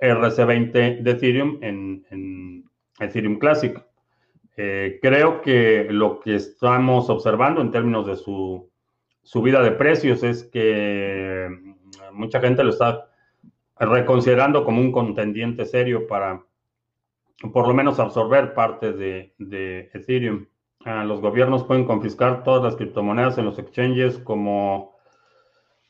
[0.00, 2.64] RC20 de Ethereum en,
[2.98, 3.82] Ethereum Classic.
[4.56, 8.69] Eh, creo que lo que estamos observando en términos de su
[9.30, 11.48] subida de precios es que
[12.10, 13.08] mucha gente lo está
[13.78, 16.44] reconsiderando como un contendiente serio para
[17.52, 20.46] por lo menos absorber parte de, Ethereum.
[20.84, 24.96] Ah, los gobiernos pueden confiscar todas las criptomonedas en los exchanges como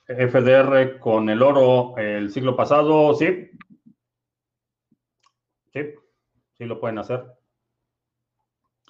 [0.06, 3.52] FDR con el oro el siglo pasado, sí.
[5.72, 5.94] Sí,
[6.58, 7.24] sí lo pueden hacer.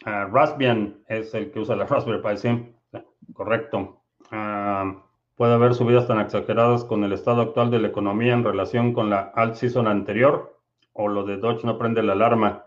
[0.04, 2.74] Uh, Raspbian es el que usa la Raspberry Pi, sí,
[3.32, 3.99] correcto.
[4.30, 5.02] Ah,
[5.36, 9.10] puede haber subidas tan exageradas con el estado actual de la economía en relación con
[9.10, 10.58] la alt season anterior
[10.92, 12.66] o lo de Dodge no prende la alarma.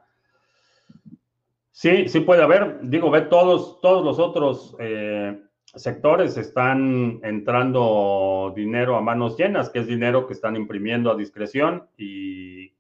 [1.71, 2.79] Sí, sí puede haber.
[2.81, 9.79] Digo, ve todos, todos los otros eh, sectores están entrando dinero a manos llenas, que
[9.79, 12.73] es dinero que están imprimiendo a discreción y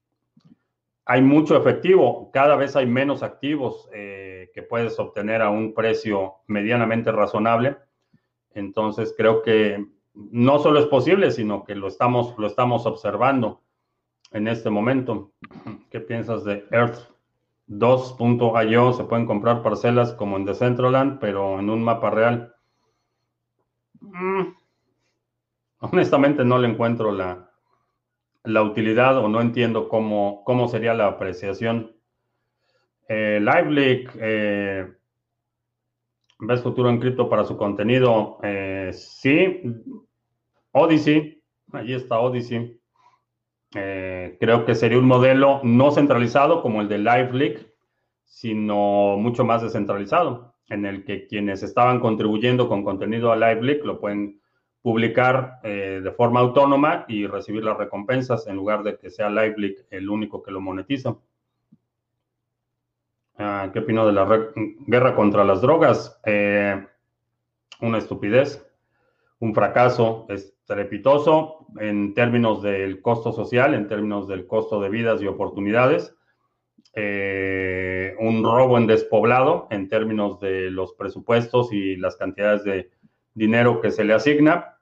[1.05, 6.35] hay mucho efectivo, cada vez hay menos activos eh, que puedes obtener a un precio
[6.47, 7.77] medianamente razonable.
[8.53, 13.61] Entonces creo que no solo es posible, sino que lo estamos, lo estamos observando
[14.31, 15.31] en este momento.
[15.89, 16.99] ¿Qué piensas de Earth
[17.67, 18.93] 2.io?
[18.93, 22.53] Se pueden comprar parcelas como en Decentraland, pero en un mapa real.
[24.01, 24.53] Mm.
[25.79, 27.49] honestamente no le encuentro la,
[28.43, 31.95] la, utilidad o no entiendo cómo, cómo sería la apreciación.
[33.07, 34.93] Eh, LiveLeak, eh,
[36.39, 38.37] ¿ves futuro en cripto para su contenido?
[38.43, 39.61] Eh, sí.
[40.71, 41.41] Odyssey,
[41.71, 42.79] ahí está Odyssey.
[43.71, 47.67] creo que sería un modelo no centralizado como el de LiveLeak,
[48.23, 53.99] sino mucho más descentralizado en el que quienes estaban contribuyendo con contenido a LiveLeak lo
[53.99, 54.41] pueden
[54.81, 59.85] publicar eh, de forma autónoma y recibir las recompensas en lugar de que sea LiveLeak
[59.89, 61.15] el único que lo monetiza.
[63.37, 64.51] Ah, ¿Qué opino de la
[64.85, 66.19] guerra contra las drogas?
[66.25, 66.85] Eh,
[67.81, 68.63] una estupidez,
[69.39, 75.27] un fracaso estrepitoso en términos del costo social, en términos del costo de vidas y
[75.27, 76.15] oportunidades.
[76.95, 82.91] Eh, un robo en despoblado en términos de los presupuestos y las cantidades de
[83.33, 84.77] dinero que se le asigna,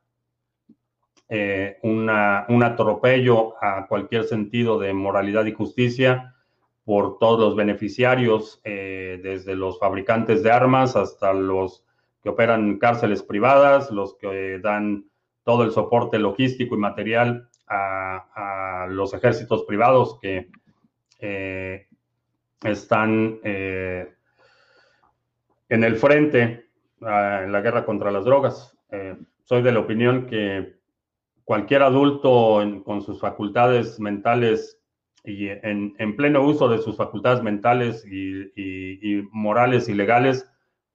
[1.29, 6.35] eh, un atropello a cualquier sentido de moralidad y justicia
[6.83, 11.85] por todos los beneficiarios, eh, desde los fabricantes de armas hasta los
[12.23, 15.05] que operan cárceles privadas, los que dan
[15.43, 20.49] todo el soporte logístico y material a, los ejércitos privados que
[22.63, 24.13] están eh,
[25.69, 26.69] en el frente
[27.01, 28.77] ah, en la guerra contra las drogas.
[28.91, 30.75] Eh, soy de la opinión que
[31.45, 34.80] cualquier adulto con sus facultades mentales
[35.23, 40.49] y en, pleno uso de sus facultades mentales y, morales y legales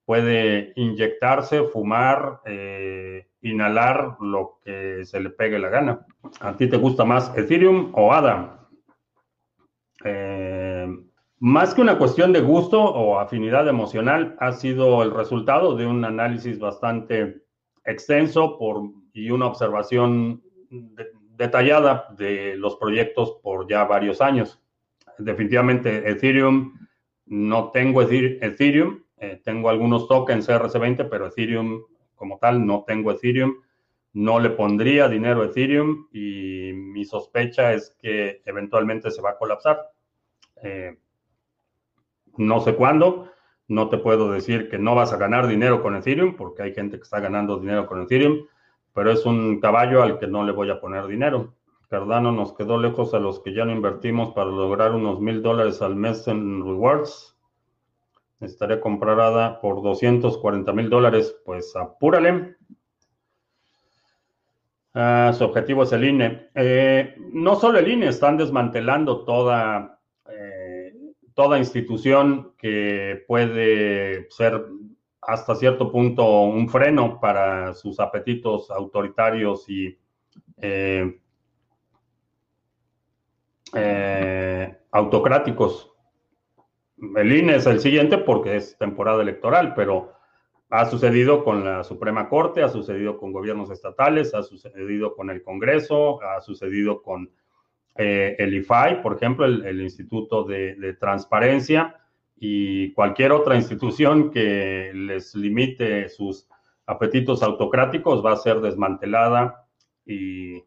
[0.05, 6.07] puede inyectarse, fumar, eh, inhalar lo que se le pegue la gana.
[6.41, 8.53] ¿A ti te gusta más Ethereum o ADA?
[11.39, 16.03] Más que una cuestión de gusto o afinidad emocional, ha sido el resultado de un
[16.05, 17.43] análisis bastante
[17.85, 20.43] extenso por, y una observación
[21.37, 24.61] detallada de los proyectos por ya varios años.
[25.19, 26.79] Definitivamente Ethereum,
[27.27, 31.83] no tengo Ethereum, eh, tengo algunos tokens RC20, pero Ethereum
[32.15, 33.55] como tal no tengo Ethereum.
[34.13, 39.37] No le pondría dinero a Ethereum y mi sospecha es que eventualmente se va a
[39.37, 39.91] colapsar.
[40.63, 40.97] Eh,
[42.37, 43.31] no sé cuándo,
[43.69, 46.99] No te puedo decir que no vas a ganar dinero con Ethereum, porque hay gente
[46.99, 48.47] que está ganando dinero con Ethereum,
[48.97, 51.53] pero es un caballo al que no le voy a poner dinero.
[51.91, 55.83] Cardano nos quedó lejos a los que ya no invertimos para lograr unos mil dólares
[55.83, 57.37] al mes en rewards.
[58.41, 61.37] Estaré comprada por 240 mil dólares.
[61.45, 62.57] Pues apúrale.
[64.95, 66.49] Ah, su objetivo es el INE.
[66.55, 70.95] Eh, no solo el INE, están desmantelando toda, eh,
[71.35, 74.65] toda institución que puede ser
[75.27, 79.99] hasta cierto punto un freno para sus apetitos autoritarios y
[80.59, 81.19] eh,
[84.93, 85.93] autocráticos.
[87.17, 90.13] El INE es el siguiente porque es temporada electoral, pero
[90.71, 95.43] ha sucedido con la Suprema Corte, ha sucedido con gobiernos estatales, ha sucedido con el
[95.43, 97.31] Congreso, ha sucedido con
[97.97, 101.97] eh, el IFAI, por ejemplo, el, Instituto de, Transparencia
[102.37, 106.49] y cualquier otra institución que les limite sus
[106.87, 109.67] apetitos autocráticos va a ser desmantelada
[110.05, 110.63] y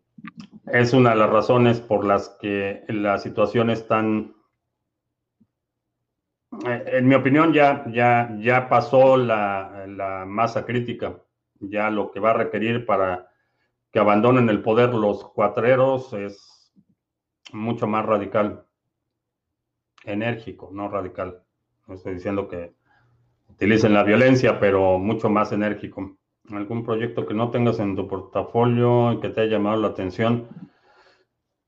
[0.65, 4.33] es una de las razones por las que la situación es tan
[6.65, 11.21] eh, en mi opinión, ya, ya, ya pasó la, la, masa crítica.
[11.59, 13.29] Ya lo que va a requerir para
[13.91, 16.73] que abandonen el poder los cuatreros es
[17.53, 18.65] mucho más radical.
[20.03, 21.43] Enérgico, no radical.
[21.93, 22.73] Estoy diciendo que
[23.49, 26.17] utilicen la violencia, pero mucho más enérgico.
[26.51, 30.47] ¿Algún proyecto que no tengas en tu portafolio y que te haya llamado la atención?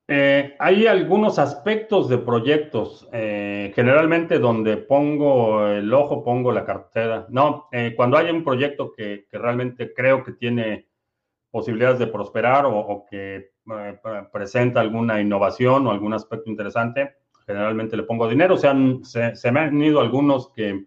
[0.07, 7.27] Eh, hay algunos aspectos de proyectos, eh, generalmente donde pongo el ojo, pongo la cartera.
[7.29, 10.89] No, eh, cuando hay un proyecto que, realmente creo que tiene
[11.49, 13.51] posibilidades de prosperar o, que
[14.33, 17.15] presenta alguna innovación o algún aspecto interesante,
[17.51, 18.55] generalmente le pongo dinero.
[18.55, 20.85] O sea, se, me han ido algunos que,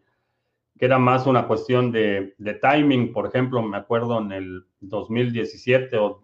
[0.78, 3.12] que era más una cuestión de, timing.
[3.12, 6.22] Por ejemplo, me acuerdo en el 2017 o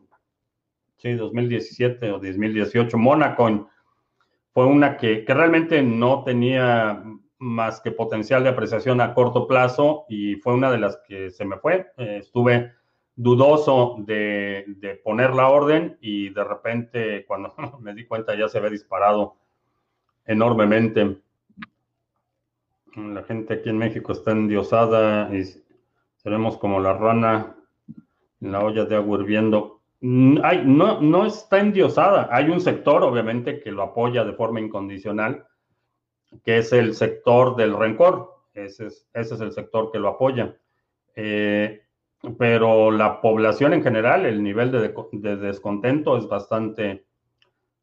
[0.96, 2.98] sí, 2017 o 2018.
[2.98, 3.66] Monacoin
[4.52, 7.02] fue una que, realmente no tenía
[7.38, 11.44] más que potencial de apreciación a corto plazo y fue una de las que se
[11.44, 11.86] me fue.
[11.96, 12.72] Eh, estuve
[13.14, 18.58] dudoso de, de, poner la orden y de repente cuando me di cuenta ya se
[18.58, 19.36] había disparado
[20.26, 21.18] enormemente.
[22.96, 25.44] La gente aquí en México está endiosada y
[26.16, 27.56] seremos como la rana
[28.40, 29.80] en la olla de agua hirviendo.
[30.00, 32.28] Mm, no, no está endiosada.
[32.30, 35.46] Hay un sector, obviamente, que lo apoya de forma incondicional,
[36.44, 38.40] que es el sector del rencor.
[38.54, 40.56] Ese es, el sector que lo apoya.
[41.14, 41.82] Eh,
[42.38, 47.06] pero la población en general, el nivel de, descontento es bastante,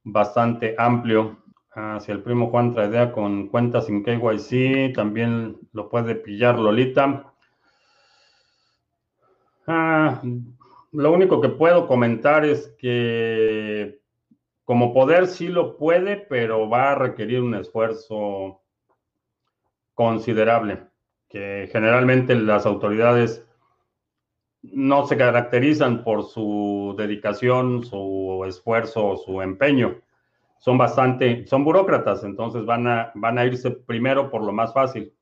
[0.03, 1.43] bastante amplio.
[1.79, 6.57] Ah, si el primo Juan trae idea con cuentas sin KYC, también lo puede pillar
[6.57, 7.31] Lolita.
[9.67, 10.19] Ah,
[10.91, 14.01] lo único que puedo comentar es que
[14.63, 18.63] como poder sí lo puede, pero va a requerir un esfuerzo
[19.93, 20.79] considerable,
[21.29, 23.45] que generalmente las autoridades
[24.63, 30.01] no se caracterizan por su dedicación, su esfuerzo, su empeño.
[30.59, 35.13] Son bastante, son burócratas, entonces van a, van a irse primero por lo más fácil.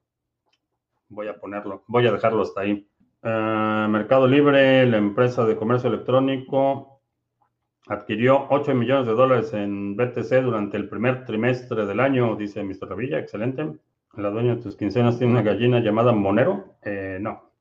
[1.10, 2.88] Voy a ponerlo, voy a dejarlo hasta ahí.
[3.22, 7.02] Eh, Mercado Libre, la empresa de comercio electrónico,
[7.88, 12.90] adquirió 8 millones de dólares en BTC durante el primer trimestre del año, dice Mr.
[12.90, 13.20] Revilla.
[13.20, 13.80] Excelente.
[14.16, 16.78] La dueña de tus quincenas tiene una gallina llamada Monero.
[16.82, 17.52] Eh, no.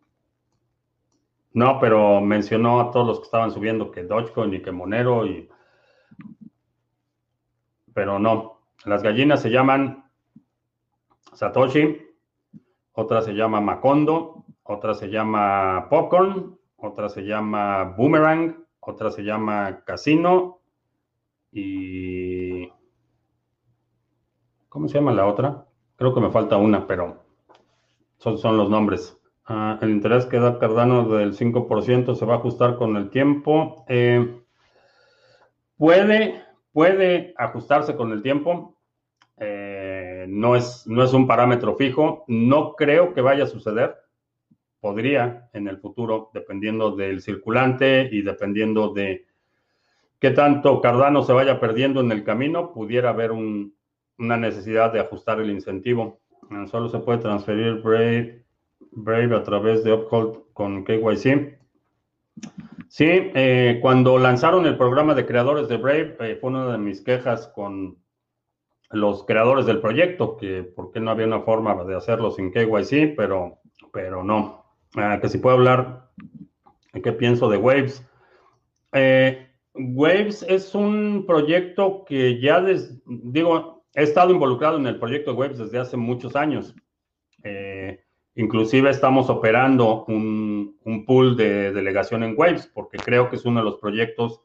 [1.52, 5.48] No, pero mencionó a todos los que estaban subiendo que Dogecoin y que Monero y...
[7.94, 8.60] Pero no.
[8.84, 10.04] Las gallinas se llaman
[11.32, 12.02] Satoshi,
[12.92, 19.82] otra se llama Macondo otra se llama Popcorn, otra se llama Boomerang, otra se llama
[19.84, 20.60] Casino
[21.52, 22.68] y...
[24.70, 25.66] ¿Cómo se llama la otra?
[25.96, 27.22] Creo que me falta una, pero
[28.16, 29.20] son, son los nombres.
[29.44, 33.84] Ah, el interés que da Cardano del 5% se va a ajustar con el tiempo.
[33.88, 34.42] Eh,
[35.76, 36.42] puede,
[36.74, 38.76] puede ajustarse con el tiempo.
[39.38, 42.24] Eh, no, es, no es un parámetro fijo.
[42.28, 43.96] No creo que vaya a suceder
[44.80, 49.24] podría en el futuro, dependiendo del circulante y dependiendo de
[50.18, 55.40] qué tanto Cardano se vaya perdiendo en el camino, pudiera haber una necesidad de ajustar
[55.40, 56.20] el incentivo.
[56.70, 58.44] Solo se puede transferir Brave,
[58.90, 61.56] Brave a través de Uphold con KYC.
[62.88, 67.00] Sí, eh, cuando lanzaron el programa de creadores de Brave, eh, fue una de mis
[67.00, 67.98] quejas con
[68.90, 73.16] los creadores del proyecto, que por qué no había una forma de hacerlo sin KYC,
[73.16, 73.58] pero,
[73.92, 74.64] pero no.
[74.94, 76.10] Ah, que si puedo hablar,
[77.02, 78.06] ¿qué pienso de Waves?
[78.92, 82.64] Eh, Waves es un proyecto que ya,
[83.06, 86.76] digo, he estado involucrado en el proyecto de Waves desde hace muchos años.
[88.36, 93.60] Inclusive estamos operando un, un, pool de delegación en Waves porque creo que es uno
[93.60, 94.42] de los proyectos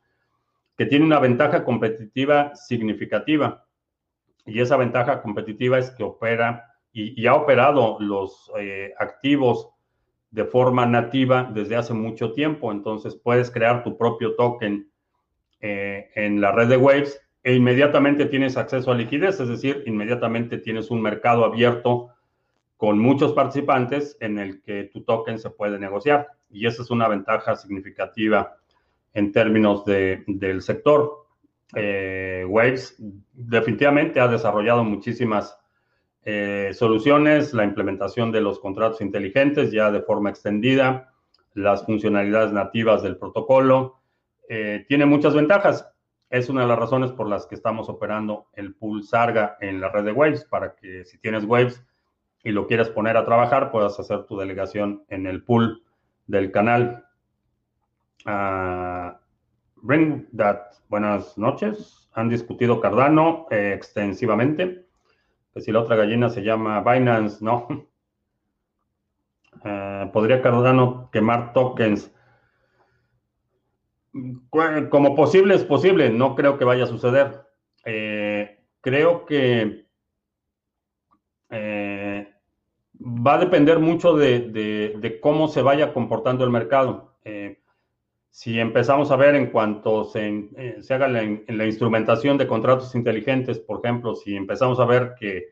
[0.78, 3.66] que tiene una ventaja competitiva significativa.
[4.46, 9.70] Y esa ventaja competitiva es que opera y, ha operado los eh, activos
[10.32, 12.72] de forma nativa desde hace mucho tiempo.
[12.72, 14.90] Entonces puedes crear tu propio token
[15.62, 20.58] eh, en la red de Waves e inmediatamente tienes acceso a liquidez, es decir, inmediatamente
[20.58, 22.10] tienes un mercado abierto
[22.80, 26.30] con muchos participantes en el que tu token se puede negociar.
[26.50, 28.56] Y esa es una ventaja significativa
[29.14, 31.28] en términos de, del sector.
[31.76, 32.96] Eh, Waves
[33.34, 35.60] definitivamente ha desarrollado muchísimas
[36.24, 41.14] eh, soluciones, la implementación de los contratos inteligentes ya de forma extendida,
[41.56, 44.00] las funcionalidades nativas del protocolo.
[44.48, 45.86] Eh, tiene muchas ventajas.
[46.30, 49.90] Es una de las razones por las que estamos operando el pool Sarga en la
[49.90, 51.84] red de Waves, para que si tienes Waves
[52.44, 55.84] y lo quieres poner a trabajar, puedas hacer tu delegación en el pool
[56.28, 57.06] del canal.
[59.82, 60.74] Bring that.
[60.90, 62.10] Buenas noches.
[62.14, 64.86] Han discutido Cardano eh, extensivamente.
[65.54, 67.68] Que si la otra gallina se llama Binance, no.
[69.64, 72.12] Uh, ¿Podría Cardano quemar tokens?
[74.50, 76.10] Como posible es posible.
[76.10, 77.46] No creo que vaya a suceder.
[77.86, 79.86] Eh, creo que
[81.52, 81.79] eh,
[83.10, 84.40] va a depender mucho de,
[85.00, 87.16] de, cómo se vaya comportando el mercado.
[87.24, 87.60] Eh,
[88.30, 92.48] si empezamos a ver en cuanto se, eh, se haga la, en la, instrumentación de
[92.48, 95.48] contratos inteligentes, por ejemplo, si empezamos a ver que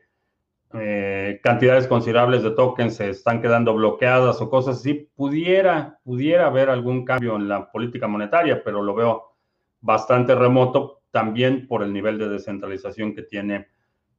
[0.74, 6.70] eh, cantidades considerables de tokens se están quedando bloqueadas o cosas así, pudiera, pudiera haber
[6.70, 9.34] algún cambio en la política monetaria, pero lo veo
[9.80, 13.68] bastante remoto también por el nivel de descentralización que tiene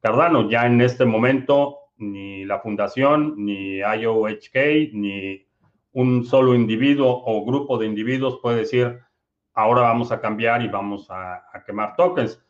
[0.02, 0.50] Cardano.
[0.50, 5.46] Ya en este momento, ni la fundación, ni IOHK, ni
[5.94, 9.00] un solo individuo o grupo de individuos puede decir,
[9.54, 12.44] ahora vamos a cambiar y vamos a, quemar tokens.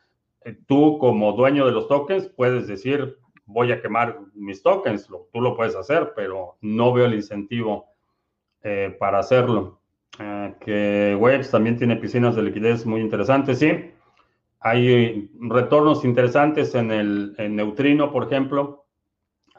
[0.45, 5.41] Eh, tú como dueño de los tokens puedes decir, voy a quemar mis tokens, tú
[5.41, 7.88] lo puedes hacer, pero no veo el incentivo
[8.62, 9.82] eh, para hacerlo.
[10.20, 13.91] Eh, que Waves también tiene piscinas de liquidez muy interesantes, sí.
[14.62, 18.89] Hay retornos interesantes en el neutrino, por ejemplo.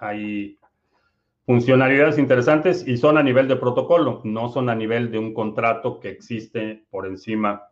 [0.01, 0.59] Hay
[1.45, 6.01] funcionalidades interesantes y son a nivel de protocolo, no son a nivel de un contrato
[6.01, 7.69] que existe por encima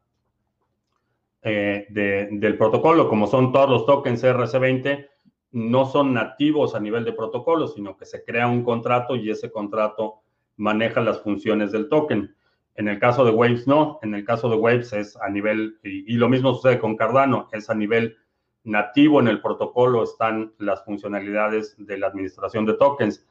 [1.42, 5.06] eh, de, del protocolo, como son todos los tokens RC20,
[5.52, 9.50] no son nativos a nivel de protocolo, sino que se crea un contrato y ese
[9.50, 10.22] contrato
[10.56, 12.34] maneja las funciones del token.
[12.74, 16.14] En el caso de Waves no, en el caso de Waves es a nivel, y
[16.14, 18.16] lo mismo sucede con Cardano, es a nivel
[18.68, 23.26] nativo en el protocolo están las funcionalidades de la administración de tokens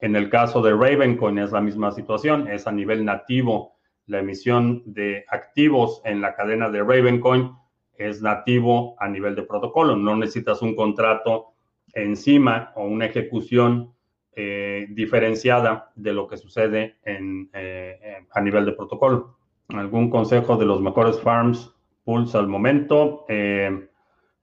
[0.00, 3.76] en el caso de Ravencoin es la misma situación, es a nivel nativo.
[4.06, 7.52] La emisión de activos en la cadena de Ravencoin
[7.96, 9.96] es nativo a nivel de protocolo.
[9.96, 11.54] No necesitas un contrato
[11.94, 13.94] encima o una ejecución
[14.32, 19.38] eh, diferenciada de lo que sucede en, eh, a nivel de protocolo.
[19.68, 21.74] ¿Algún consejo de los mejores farms
[22.04, 23.24] pools al momento?
[23.28, 23.88] Eh,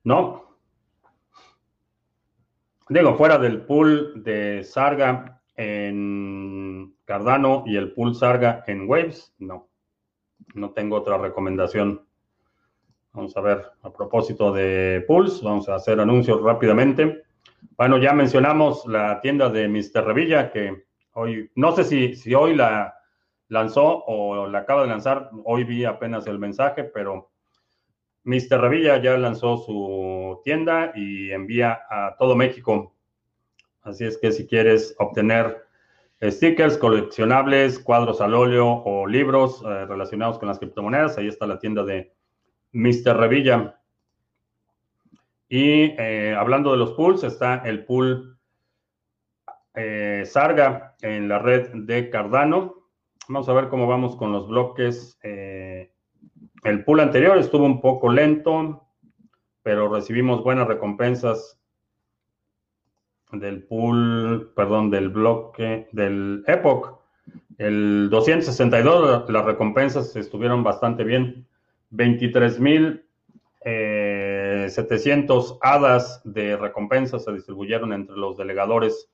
[0.04, 0.44] no.
[2.90, 9.70] Digo, fuera del pool de Sarga, en Cardano y el pool Sarga en Waves, no.
[10.54, 12.06] No tengo otra recomendación.
[13.14, 17.24] Vamos a ver, a propósito de pools, vamos a hacer anuncios rápidamente.
[17.78, 20.04] Bueno, ya mencionamos la tienda de Mr.
[20.04, 22.96] Revilla, que hoy, no sé si, si hoy la
[23.50, 27.33] lanzó o la acaba de lanzar, hoy vi apenas el mensaje, pero
[28.24, 28.60] Mr.
[28.60, 32.94] Revilla ya lanzó su tienda y envía a todo México
[33.84, 35.66] Así es que si quieres obtener
[36.22, 41.60] stickers, coleccionables, cuadros al óleo o libros eh, relacionados con las criptomonedas, ahí está la
[41.60, 42.14] tienda de
[42.72, 43.18] Mr.
[43.18, 43.82] Revilla.
[45.50, 48.38] Y eh, hablando de los pools, está el pool
[49.76, 52.88] eh, Sarga en la red de Cardano.
[53.28, 55.20] Vamos a ver cómo vamos con los bloques.
[56.64, 58.88] El pool anterior estuvo un poco lento,
[59.62, 61.60] pero recibimos buenas recompensas
[63.32, 67.00] del pool, perdón, del bloque, del Epoch.
[67.58, 71.48] El 262, las recompensas estuvieron bastante bien.
[71.92, 73.06] 23 mil,
[73.66, 79.10] eh, 700 hadas de recompensas se distribuyeron entre los delegadores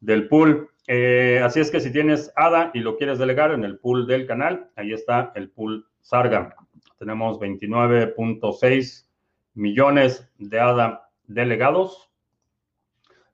[0.00, 0.70] del pool.
[0.86, 4.26] Eh, así es que si tienes ADA y lo quieres delegar en el pool del
[4.26, 6.54] canal, ahí está el pool Sarga.
[6.98, 9.08] Tenemos 29.6
[9.54, 12.10] millones de ADA delegados.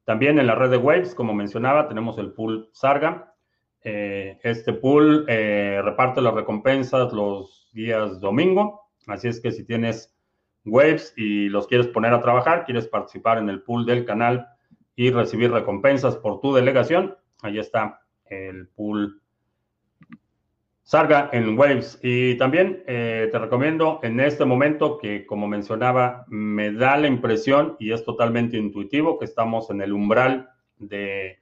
[0.05, 3.35] También en la red de Waves, como mencionaba, tenemos el pool Sarga.
[3.83, 8.91] Eh, este pool eh, reparte las recompensas los días domingo.
[9.07, 10.17] Así es que si tienes
[10.65, 14.49] Waves y los quieres poner a trabajar, quieres participar en el pool del canal
[14.97, 19.23] y recibir recompensas por tu delegación, ahí está el pool
[20.87, 21.99] Sarga en Waves.
[22.01, 27.75] Y también eh, te recomiendo en este momento que, como mencionaba, me da la impresión,
[27.81, 31.41] y es totalmente intuitivo, que estamos en el umbral de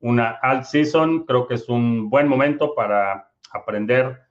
[0.00, 1.26] una alt season.
[1.26, 4.22] Creo que es un buen momento para aprender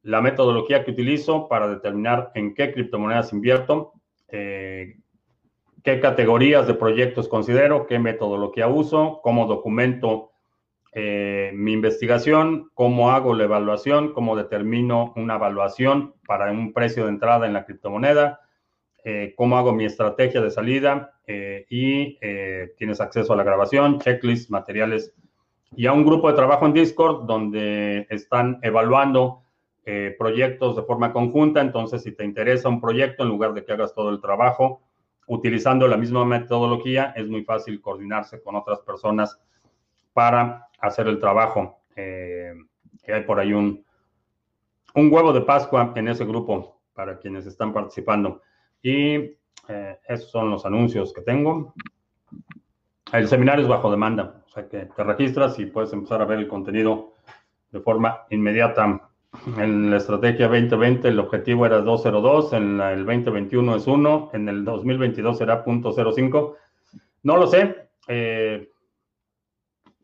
[0.00, 3.92] la metodología que utilizo para determinar en qué criptomonedas invierto,
[4.28, 5.00] eh,
[5.84, 10.30] qué categorías de proyectos considero, qué metodología uso, cómo documento
[10.92, 17.10] eh, mi investigación, cómo hago la evaluación, cómo determino una evaluación para un precio de
[17.10, 18.40] entrada en la criptomoneda,
[19.04, 22.18] eh, cómo hago mi estrategia de salida eh, y
[22.76, 25.14] tienes acceso a la grabación, checklist, materiales
[25.76, 29.42] y a un grupo de trabajo en Discord donde están evaluando
[30.18, 31.62] proyectos de forma conjunta.
[31.62, 34.82] Entonces, si te interesa un proyecto, en lugar de que hagas todo el trabajo,
[35.26, 39.40] utilizando la misma metodología, es muy fácil coordinarse con otras personas
[40.12, 41.80] para hacer el trabajo.
[41.96, 42.52] Eh,
[43.06, 43.84] hay por ahí un,
[44.94, 48.42] un huevo de Pascua en ese grupo para quienes están participando.
[48.82, 49.36] Y
[49.68, 51.74] eh, esos son los anuncios que tengo.
[53.12, 56.38] El seminario es bajo demanda, o sea que te registras y puedes empezar a ver
[56.38, 57.14] el contenido
[57.70, 59.08] de forma inmediata.
[59.58, 64.64] En la estrategia 2020 el objetivo era 202, en el 2021 es 1, en el
[64.64, 66.54] 2022 será 0.05.
[67.22, 68.70] No lo sé, eh,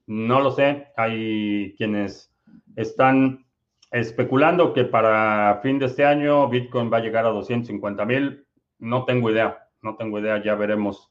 [0.06, 0.88] no lo sé.
[0.96, 2.32] Hay quienes
[2.76, 3.44] están
[3.90, 8.46] especulando que para fin de este año Bitcoin va a llegar a 250 mil.
[8.78, 11.10] No tengo idea, no tengo idea, ya veremos.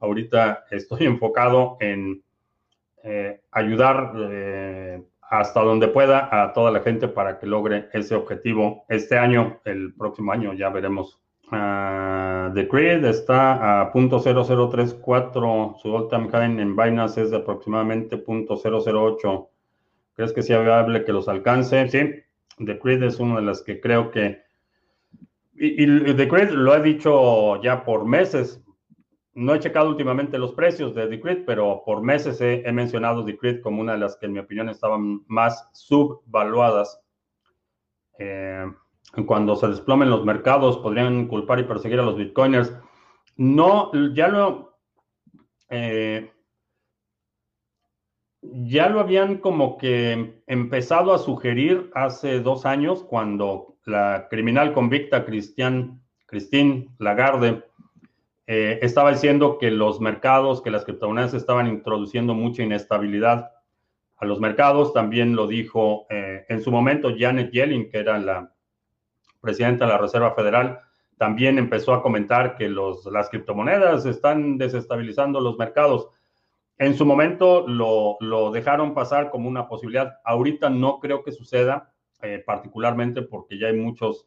[0.00, 2.22] Ahorita estoy enfocado en
[3.02, 8.84] eh, ayudar eh, hasta donde pueda a toda la gente para que logre ese objetivo
[8.88, 11.23] este año, el próximo año ya veremos.
[11.54, 19.48] Uh, the Creed está a .0034, su all-time high en Binance es de aproximadamente .008.
[20.14, 21.88] ¿Crees que sea viable que los alcance?
[21.88, 22.22] Sí,
[22.64, 24.42] The Creed es una de las que creo que...
[25.54, 28.64] Y, y The Creed lo he dicho ya por meses,
[29.34, 33.80] no he checado últimamente los precios de Decred, pero por meses he, mencionado Decred como
[33.80, 37.00] una de las que en mi opinión estaban más subvaluadas.
[38.18, 38.66] Eh,
[39.26, 42.74] cuando se desplomen los mercados, podrían culpar y perseguir a los bitcoiners.
[43.36, 44.78] No, ya lo...
[45.70, 46.30] Eh,
[48.42, 55.24] ya lo habían como que empezado a sugerir hace dos años cuando la criminal convicta
[55.24, 57.64] Christian, Christine Lagarde
[58.46, 63.52] eh, estaba diciendo que los mercados, que las criptomonedas estaban introduciendo mucha inestabilidad
[64.16, 64.92] a los mercados.
[64.92, 68.53] También lo dijo eh, en su momento Janet Yellen, que era la
[69.44, 70.80] presidenta de la Reserva Federal,
[71.16, 76.08] también empezó a comentar que los, las criptomonedas están desestabilizando los mercados.
[76.78, 80.14] En su momento lo, lo dejaron pasar como una posibilidad.
[80.24, 84.26] Ahorita no creo que suceda, eh, particularmente porque ya hay muchos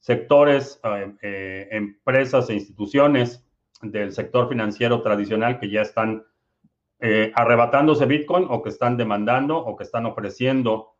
[0.00, 0.80] sectores,
[1.22, 3.44] empresas e instituciones
[3.82, 6.24] del sector financiero tradicional que ya están
[7.00, 10.94] eh, arrebatándose Bitcoin o que están demandando o que están ofreciendo,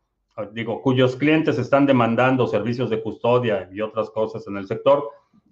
[0.51, 5.09] digo, cuyos clientes están demandando servicios de custodia y otras cosas en el sector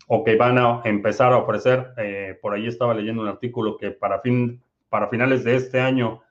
[0.08, 3.92] o que van a empezar a ofrecer, eh, por ahí estaba leyendo un artículo que
[3.92, 6.22] para, fin, para finales de este año,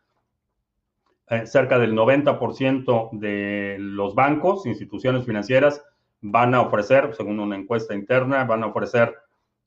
[1.28, 5.84] eh, cerca del 90% de los bancos, instituciones financieras,
[6.20, 9.14] van a ofrecer, según una encuesta interna, van a ofrecer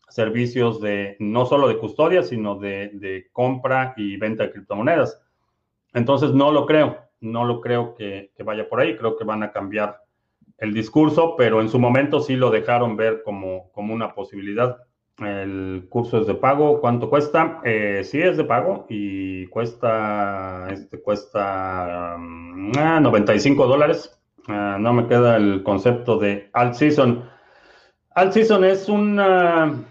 [0.09, 5.21] servicios de no solo de custodia, sino de, compra y venta de criptomonedas.
[5.93, 9.51] Entonces, no lo creo, no lo creo que, vaya por ahí, creo que van a
[9.51, 10.01] cambiar
[10.57, 14.77] el discurso, pero en su momento sí lo dejaron ver como, como una posibilidad.
[15.19, 17.59] El curso es de pago, ¿cuánto cuesta?
[17.63, 24.17] Eh, sí es de pago y cuesta, este cuesta 95 mm, dólares.
[24.47, 27.29] Ah, no me queda el concepto de alt season.
[28.11, 29.83] Alt season es una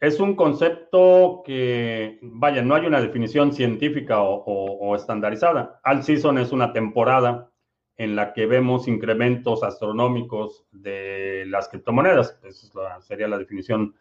[0.00, 5.80] es un concepto que, vaya, no hay una definición científica o, estandarizada.
[5.84, 7.50] All season es una temporada
[7.96, 12.38] en la que vemos incrementos astronómicos de las criptomonedas.
[12.44, 13.94] Esa sería la definición un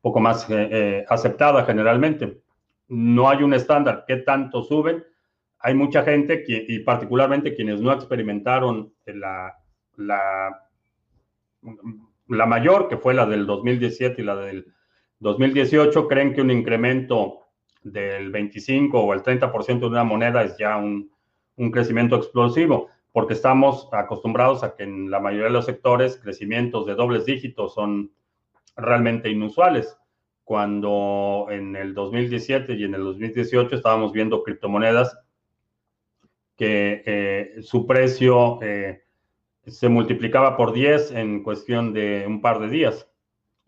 [0.00, 2.40] poco más eh, eh, aceptada generalmente.
[2.88, 4.04] No hay un estándar.
[4.06, 5.04] ¿Qué tanto suben?
[5.58, 9.54] Hay mucha gente, que, y particularmente quienes no experimentaron la,
[9.96, 10.66] la,
[12.26, 14.72] la mayor, que fue la del 2017 y la del
[15.22, 17.38] 2018, creen que un incremento
[17.82, 21.10] del 25 o el 30% de una moneda es ya un,
[21.56, 26.86] un crecimiento explosivo porque estamos acostumbrados a que en la mayoría de los sectores crecimientos
[26.86, 28.10] de dobles dígitos son
[28.76, 29.96] realmente inusuales.
[30.44, 35.16] Cuando en el 2017 y en el 2018 estábamos viendo criptomonedas
[36.56, 39.02] que eh, su precio eh,
[39.66, 43.11] se multiplicaba por 10 en cuestión de un par de días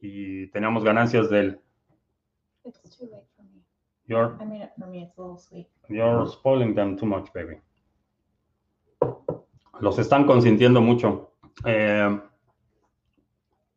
[0.01, 1.61] y teníamos ganancias del...
[2.65, 3.63] It's too late for me.
[4.07, 5.03] You're, I it for me.
[5.03, 5.69] It's a little sweet.
[5.89, 7.61] you're spoiling them too much, baby.
[9.81, 11.33] Los están consintiendo mucho.
[11.65, 12.21] Eh,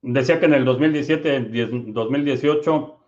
[0.01, 2.99] decía que en el 2017, 10 2018,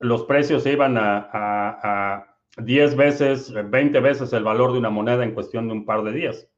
[0.00, 4.90] los precios se iban a, a, a 10 veces, 20 veces el valor de una
[4.90, 6.48] moneda en cuestión de un par de días.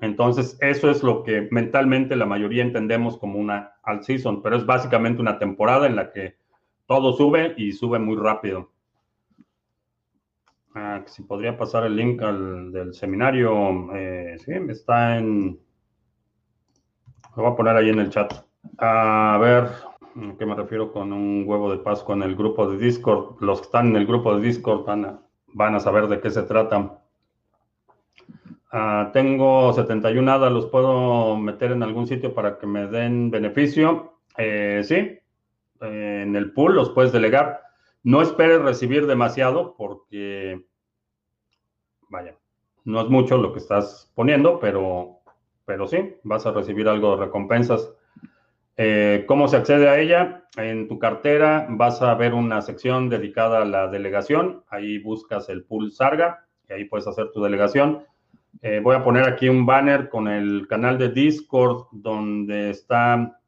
[0.00, 4.66] Entonces, eso es lo que mentalmente la mayoría entendemos como una alt season, pero es
[4.66, 6.36] básicamente una temporada en la que
[6.86, 8.70] todo sube y sube muy rápido.
[10.74, 15.58] Ah, si podría pasar el link al, del seminario, eh, sí, está en...
[17.34, 18.34] Lo voy a poner ahí en el chat.
[18.78, 22.76] A ver, ¿a qué me refiero con un huevo de Pascua en el grupo de
[22.76, 23.40] Discord?
[23.40, 25.22] Los que están en el grupo de Discord van a,
[25.54, 27.02] van a saber de qué se trata.
[28.70, 34.20] Ah, tengo 71 hadas, los puedo meter en algún sitio para que me den beneficio.
[34.36, 37.62] Eh, sí, eh, en el pool los puedes delegar.
[38.02, 40.64] No esperes recibir demasiado porque,
[42.08, 42.36] vaya,
[42.84, 45.20] no es mucho lo que estás poniendo, pero,
[45.64, 47.92] pero sí, vas a recibir algo de recompensas.
[48.76, 50.44] Eh, ¿Cómo se accede a ella?
[50.56, 54.64] En tu cartera vas a ver una sección dedicada a la delegación.
[54.68, 58.04] Ahí buscas el pool Sarga y ahí puedes hacer tu delegación.
[58.62, 63.40] Eh, voy a poner aquí un banner con el canal de Discord donde está,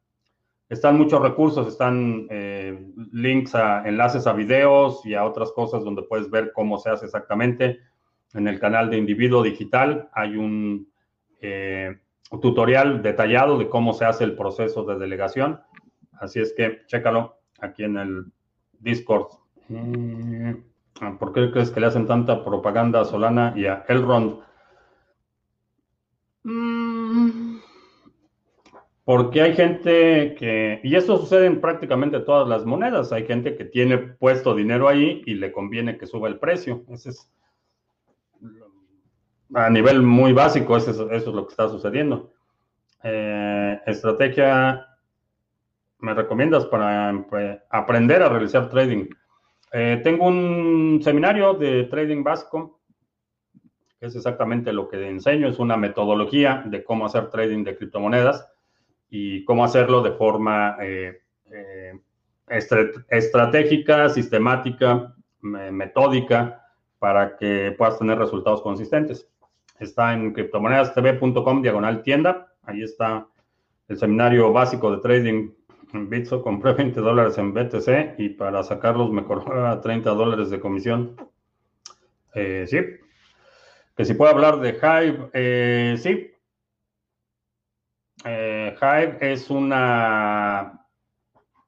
[0.69, 6.03] están muchos recursos, están eh, links a enlaces a videos y a otras cosas donde
[6.03, 7.79] puedes ver cómo se hace exactamente.
[8.33, 10.87] En el canal de Individuo Digital hay un
[11.41, 11.97] eh,
[12.41, 15.59] tutorial detallado de cómo se hace el proceso de delegación.
[16.19, 18.25] Así es que chécalo aquí en el
[18.79, 19.27] Discord.
[19.69, 20.51] Mm,
[21.17, 24.48] ¿Por qué crees que le hacen tanta propaganda a Solana y a Elrond?
[26.49, 27.59] Mm,
[29.05, 33.65] Porque hay gente que, y esto sucede en prácticamente todas las monedas, hay gente que
[33.65, 36.83] tiene puesto dinero ahí y le conviene que suba el precio.
[36.89, 37.31] Ese es
[39.53, 42.33] a nivel muy básico, eso es, lo que está sucediendo.
[43.03, 44.87] Eh, estrategia,
[45.99, 47.09] ¿me recomiendas para
[47.69, 49.07] aprender a realizar trading?
[49.71, 52.78] Eh, tengo un seminario de trading básico
[54.01, 58.47] es exactamente lo que enseño, es una metodología de cómo hacer trading de criptomonedas
[59.09, 61.21] y cómo hacerlo de forma eh,
[61.51, 61.99] eh,
[62.47, 66.65] estra- estratégica, sistemática, me- metódica,
[66.99, 69.27] para que puedas tener resultados consistentes.
[69.79, 73.25] Está en criptomonedastv.com diagonal tienda, ahí está
[73.87, 75.49] el seminario básico de trading
[75.93, 80.59] en Bitso, compré 20 dólares en BTC y para sacarlos me cobraba 30 dólares de
[80.59, 81.15] comisión.
[82.35, 82.77] Eh, sí,
[83.99, 86.31] que si puedo hablar de Hive, eh, sí.
[88.23, 90.85] Eh, Hive es una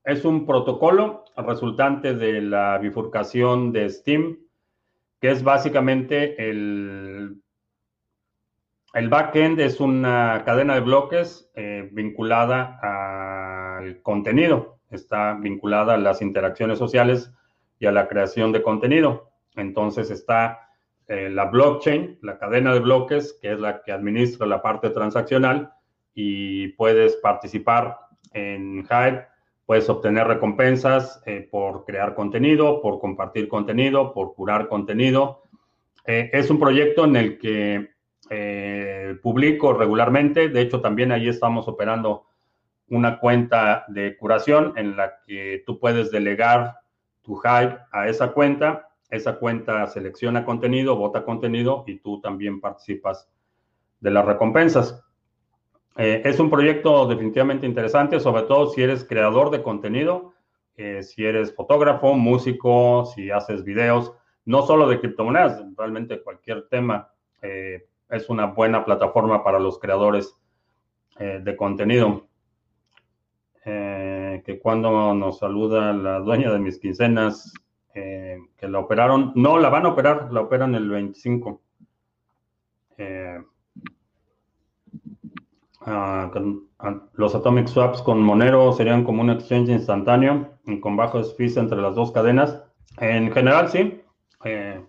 [0.06, 4.40] es un protocolo resultante de la bifurcación de Steam,
[5.20, 7.42] que es básicamente el,
[8.94, 12.80] el backend es una cadena de bloques eh, vinculada
[13.78, 17.30] al contenido, está vinculada a las interacciones sociales
[17.78, 19.34] y a la creación de contenido.
[19.58, 20.71] Entonces está
[21.12, 25.74] eh, la blockchain, la cadena de bloques, que es la que administra la parte transaccional
[26.14, 27.98] y puedes participar
[28.32, 29.28] en Hive,
[29.66, 35.44] puedes obtener recompensas eh, por crear contenido, por compartir contenido, por curar contenido.
[36.06, 37.92] Eh, es un proyecto en el que
[39.22, 42.28] publico regularmente, de hecho también ahí estamos operando
[42.88, 46.78] una cuenta de curación en la que tú puedes delegar
[47.22, 53.30] tu Hive a esa cuenta esa cuenta selecciona contenido, vota contenido y tú también participas
[54.00, 55.04] de las recompensas.
[55.98, 60.34] Eh, es un proyecto definitivamente interesante, sobre todo si eres creador de contenido,
[60.78, 64.14] eh, si eres fotógrafo, músico, si haces videos,
[64.46, 67.12] no solo de criptomonedas, realmente cualquier tema.
[67.42, 70.36] Eh, es una buena plataforma para los creadores
[71.20, 72.28] de contenido.
[73.64, 77.54] que cuando nos saluda la dueña de mis quincenas,
[77.94, 81.62] que la operaron, no, la van a operar, la operan el 25.
[85.84, 86.32] Ah,
[86.80, 91.58] ah, los atomic swaps con Monero serían como un exchange instantáneo y con bajos fees
[91.58, 92.64] entre las dos cadenas.
[92.98, 94.02] En general, sí.
[94.46, 94.86] Eh,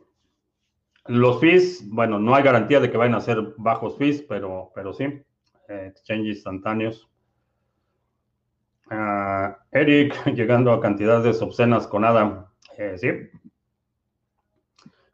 [1.06, 4.92] los fees, bueno, no hay garantía de que vayan a ser bajos fees, pero, pero
[4.92, 5.04] sí.
[5.68, 7.08] Eh, exchange instantáneos.
[8.90, 12.51] Ah, Eric, llegando a cantidades obscenas con ADA.
[12.78, 13.08] Eh, sí.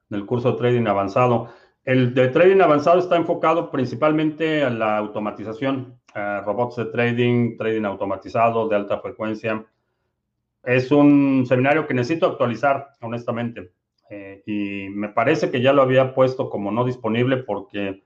[0.09, 1.51] Del curso de trading avanzado.
[1.85, 8.69] El de trading avanzado está enfocado principalmente a la automatización, robots de trading, trading automatizado
[8.69, 9.65] de alta frecuencia.
[10.65, 13.73] Es un seminario que necesito actualizar, honestamente.
[14.11, 18.05] Eh, y me parece que ya lo había puesto como no disponible porque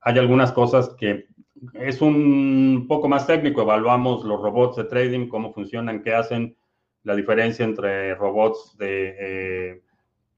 [0.00, 1.26] hay algunas cosas que
[1.74, 3.62] es un poco más técnico.
[3.62, 6.56] Evaluamos los robots de trading, cómo funcionan, qué hacen,
[7.04, 9.82] la diferencia entre robots de eh,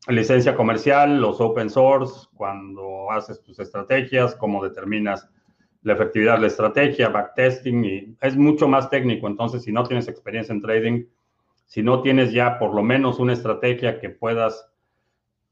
[0.08, 5.28] licencia comercial, los open source, cuando haces tus estrategias, cómo determinas
[5.82, 9.26] la efectividad de la estrategia, backtesting, y es mucho más técnico.
[9.26, 11.04] Entonces, si no tienes experiencia en trading,
[11.66, 14.70] si no tienes ya por lo menos una estrategia que puedas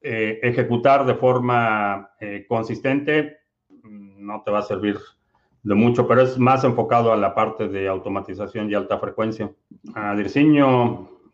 [0.03, 3.39] eh, ejecutar de forma eh, consistente,
[3.83, 4.99] no te va a servir
[5.63, 9.53] de mucho, pero es más enfocado a la parte de automatización y alta frecuencia.
[9.95, 10.15] A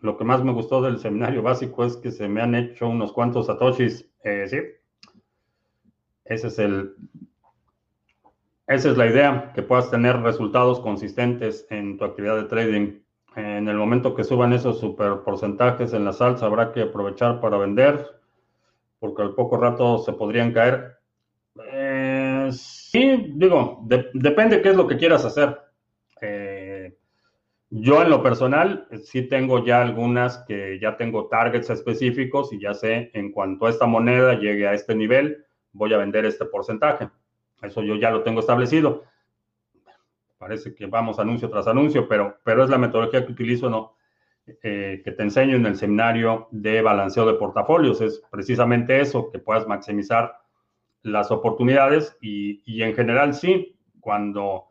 [0.01, 3.13] lo que más me gustó del seminario básico es que se me han hecho unos
[3.13, 4.09] cuantos satoshis.
[4.25, 4.59] Eh, sí.
[6.25, 6.95] Ese es el.
[8.67, 13.01] Esa es la idea, que puedas tener resultados consistentes en tu actividad de trading.
[13.37, 17.59] En el momento que suban esos super porcentajes en la salsa, habrá que aprovechar para
[17.59, 18.05] vender,
[18.99, 20.96] porque al poco rato se podrían caer.
[22.97, 23.83] Eh, sí, digo,
[24.15, 25.59] depende qué es lo que quieras hacer.
[27.71, 32.75] Yo en lo personal sí tengo ya algunas que ya tengo targets específicos y ya
[32.75, 37.11] sé en cuanto a esta moneda llegue a este nivel, voy a vender este porcentaje.
[37.61, 39.05] Eso yo ya lo tengo establecido.
[40.39, 43.97] Parece que vamos anuncio tras anuncio, pero, pero es la metodología que utilizo, ¿no?
[44.63, 48.01] Eh, que te enseño en el seminario de balanceo de portafolios.
[48.01, 50.37] Es precisamente eso, que puedas maximizar
[51.07, 54.67] las oportunidades y, y en general sí, cuando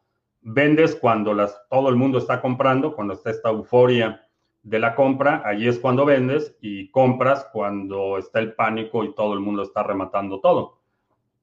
[0.47, 4.21] vendes cuando las, todo el mundo está comprando, cuando está esta euforia
[4.61, 9.33] de la compra, allí es cuando vendes y compras cuando está el pánico y todo
[9.33, 10.81] el mundo está rematando todo.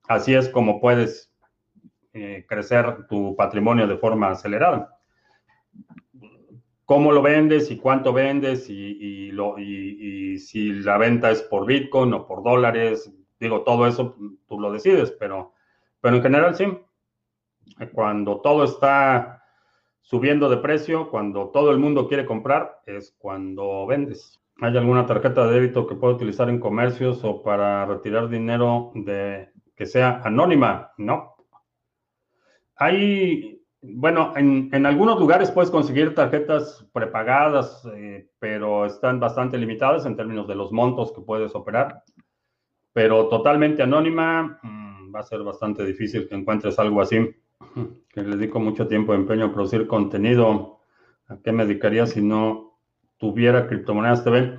[0.09, 1.35] Así es como puedes
[2.13, 4.99] eh, crecer tu patrimonio de forma acelerada.
[6.85, 12.13] ¿Cómo lo vendes y cuánto vendes y, lo, y si la venta es por Bitcoin
[12.13, 13.11] o por dólares?
[13.43, 14.15] Digo, todo eso
[14.47, 15.53] tú lo decides, pero,
[16.01, 16.65] pero en general sí,
[17.93, 19.43] cuando todo está
[20.01, 24.41] subiendo de precio, cuando todo el mundo quiere comprar, es cuando vendes.
[24.61, 29.51] ¿Hay alguna tarjeta de débito que pueda utilizar en comercios o para retirar dinero de
[29.75, 30.93] que sea anónima?
[30.99, 31.35] No.
[32.77, 40.15] Hay, bueno, en, algunos lugares puedes conseguir tarjetas prepagadas, eh, pero están bastante limitadas en
[40.15, 42.05] términos de los montos que puedes operar.
[42.93, 47.35] Pero totalmente anónima, mm, va a ser bastante difícil que encuentres algo así
[48.13, 50.81] que le dedico mucho tiempo y empeño a producir contenido.
[51.29, 52.79] ¿A qué me dedicaría si no
[53.17, 54.59] tuviera criptomonedas TV?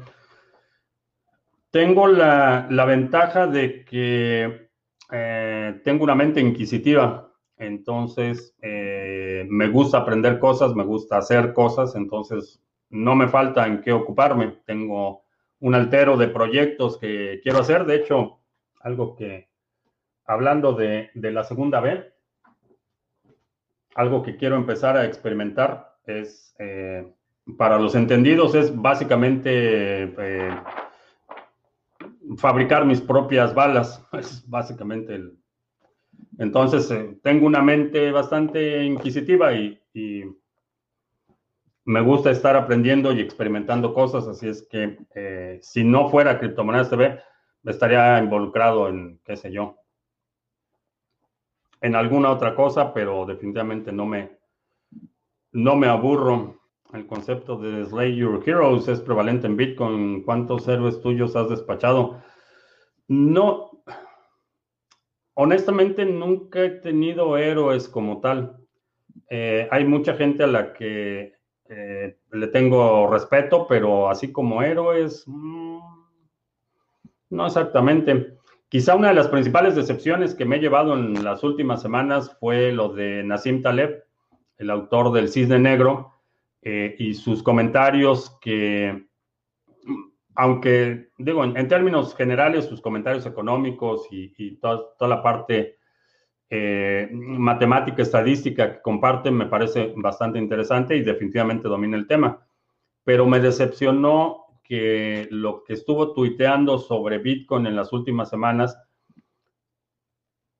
[1.69, 4.69] Tengo la, ventaja de que
[5.11, 11.95] eh, tengo una mente inquisitiva, entonces eh, me gusta aprender cosas, me gusta hacer cosas,
[11.95, 14.59] entonces no me falta en qué ocuparme.
[14.65, 15.23] Tengo
[15.63, 18.41] un altero de proyectos que quiero hacer, de hecho,
[18.81, 19.47] algo que,
[20.25, 22.05] hablando de, de la segunda vez,
[23.95, 27.07] algo que quiero empezar a experimentar es, eh,
[27.57, 30.51] para los entendidos, es básicamente eh,
[32.35, 34.05] fabricar mis propias balas.
[34.19, 35.17] Es básicamente.
[36.39, 39.79] Entonces, eh, tengo una mente bastante inquisitiva y,
[41.85, 47.19] me gusta estar aprendiendo y experimentando cosas, así es que si no fuera Criptomonedas TV,
[47.63, 49.77] estaría involucrado en, qué sé yo,
[51.83, 54.37] en alguna otra cosa, pero definitivamente no me,
[55.51, 56.61] no me aburro.
[56.93, 60.23] El concepto de Slay Your Heroes es prevalente en Bitcoin.
[60.23, 62.23] ¿Cuántos héroes tuyos has despachado?
[63.07, 63.83] No,
[65.33, 68.57] honestamente nunca he tenido héroes como tal.
[69.29, 71.32] Eh, hay mucha gente a la que
[71.69, 75.79] eh, le tengo respeto, pero así como héroes, mm,
[77.29, 78.37] no exactamente.
[78.69, 82.71] Quizá una de las principales decepciones que me he llevado en las últimas semanas fue
[82.71, 84.03] lo de Nassim Taleb,
[84.57, 86.13] el autor del Cisne Negro,
[86.65, 89.05] eh, y sus comentarios que,
[90.33, 95.77] aunque digo, en, términos generales, sus comentarios económicos y, toda, la parte
[96.55, 102.45] eh, matemática, estadística que comparten me parece bastante interesante y definitivamente domina el tema.
[103.03, 108.77] Pero me decepcionó que lo que estuvo tuiteando sobre Bitcoin en las últimas semanas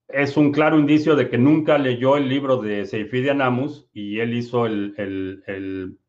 [0.08, 4.34] es un claro indicio de que nunca leyó el libro de Seifidian Anamus y él
[4.34, 6.00] hizo el,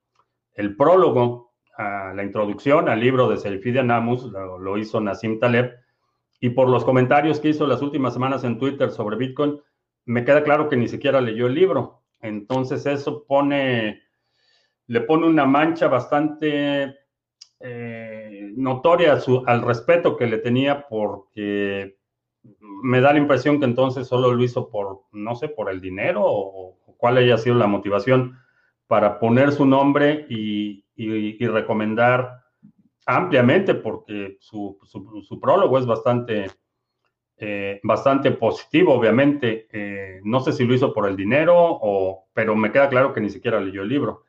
[0.79, 5.75] prólogo a la introducción al libro de Seifidian Anamus, lo, lo, hizo Nassim Taleb,
[6.41, 9.61] y por los comentarios que hizo las últimas semanas en Twitter sobre Bitcoin,
[10.07, 12.03] me queda claro que ni siquiera leyó el libro.
[12.21, 13.27] Entonces eso
[14.87, 16.97] le pone una mancha bastante
[17.61, 21.97] eh, notoria al respeto que le tenía porque
[22.59, 26.23] me da la impresión que entonces solo lo hizo por, no sé, por el dinero
[26.25, 28.39] o, cuál haya sido la motivación
[28.87, 30.85] para poner su nombre y,
[31.47, 32.45] recomendar
[33.05, 34.79] ampliamente porque su,
[35.41, 36.51] prólogo es bastante,
[37.37, 39.67] eh, bastante positivo, obviamente.
[39.73, 43.21] Eh, no sé si lo hizo por el dinero, o, pero me queda claro que
[43.21, 44.25] ni siquiera leyó el libro.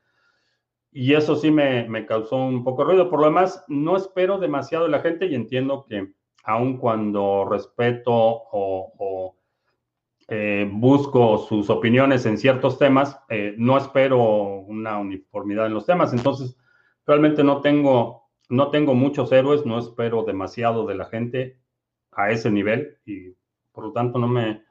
[0.92, 3.10] Y eso sí me, causó un poco ruido.
[3.10, 8.14] Por lo demás, no espero demasiado de la gente y entiendo que aun cuando respeto
[8.14, 9.36] o,
[10.28, 13.20] eh, busco sus opiniones en ciertos temas,
[13.58, 14.24] no espero
[14.62, 16.14] una uniformidad en los temas.
[16.14, 16.58] Entonces,
[17.06, 21.60] realmente no tengo, no tengo muchos héroes, no espero demasiado de la gente
[22.16, 23.34] a ese nivel y
[23.72, 24.64] por lo tanto no me,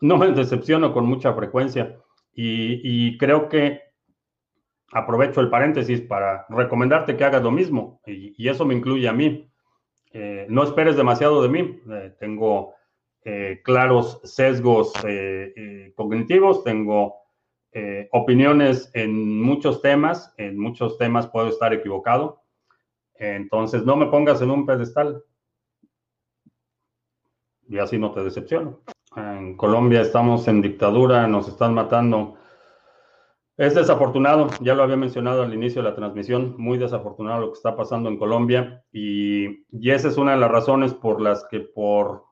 [0.00, 1.96] no me decepciono con mucha frecuencia.
[2.34, 3.92] y creo que
[4.92, 9.48] aprovecho el paréntesis para recomendarte que hagas lo mismo y, eso me incluye a mí.
[10.12, 11.80] Eh, no esperes demasiado de mí.
[11.90, 12.74] Eh, tengo
[13.24, 14.92] eh, claros sesgos
[15.96, 17.16] cognitivos, tengo
[18.10, 22.42] opiniones en muchos temas, en muchos temas puedo estar equivocado.
[23.14, 25.24] Entonces no me pongas en un pedestal
[27.72, 28.80] y así no te decepciono.
[29.16, 32.36] En Colombia estamos en dictadura, nos están matando
[33.56, 37.58] es desafortunado, ya lo había mencionado al inicio de la transmisión, muy desafortunado lo que
[37.58, 42.24] está pasando en Colombia y, esa es una de las razones por las que por,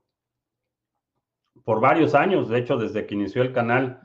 [1.63, 4.01] por varios años, de hecho desde que inició el canal,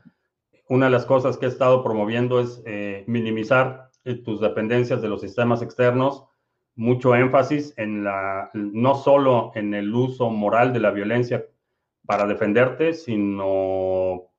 [0.68, 5.10] una de las cosas que he estado promoviendo es eh, minimizar eh, tus dependencias de
[5.10, 6.26] los sistemas externos,
[6.76, 11.46] mucho énfasis en la, no solo en el uso moral de la violencia
[12.06, 14.30] para defenderte, sino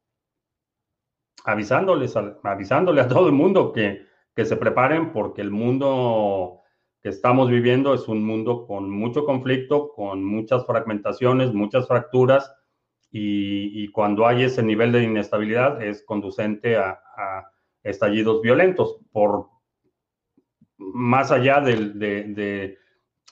[1.44, 4.04] avisándoles, avisándole a todo el mundo que,
[4.36, 6.60] se preparen porque el mundo
[7.00, 12.54] que estamos viviendo es un mundo con mucho conflicto, con muchas fragmentaciones, muchas fracturas
[13.10, 17.00] y, cuando hay ese nivel de inestabilidad es conducente a,
[17.82, 19.48] estallidos violentos por
[20.78, 21.98] más allá del,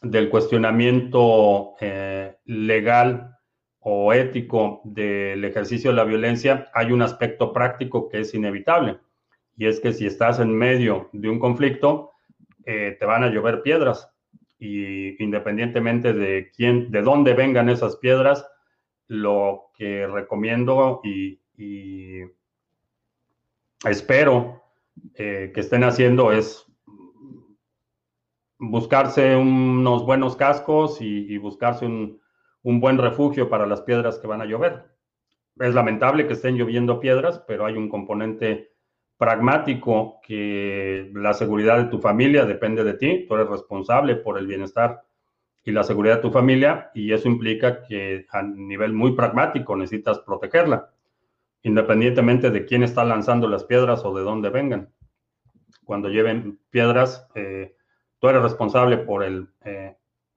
[0.03, 3.37] del cuestionamiento eh, legal
[3.81, 8.99] o ético del ejercicio de la violencia, hay un aspecto práctico que es inevitable.
[9.57, 12.11] Y es que si estás en medio de un conflicto,
[12.65, 14.11] eh, te van a llover piedras.
[14.59, 18.47] Y independientemente de quién, de dónde vengan esas piedras,
[19.07, 21.41] lo que recomiendo y,
[23.87, 24.63] espero
[25.15, 26.64] eh, que estén haciendo es
[28.59, 32.21] buscarse unos buenos cascos y buscarse un,
[32.65, 34.87] un buen refugio para las piedras que van a llover.
[35.61, 38.73] Es lamentable que estén lloviendo piedras, pero hay un componente
[39.17, 44.47] pragmático que la seguridad de tu familia depende de ti, tú eres responsable por el
[44.47, 45.03] bienestar
[45.63, 50.19] y la seguridad de tu familia y eso implica que a nivel muy pragmático necesitas
[50.21, 50.91] protegerla,
[51.63, 54.93] independientemente de quién está lanzando las piedras o de dónde vengan.
[55.85, 57.74] Cuando lleven piedras, eh,
[58.25, 59.95] tú eres responsable por el, eh,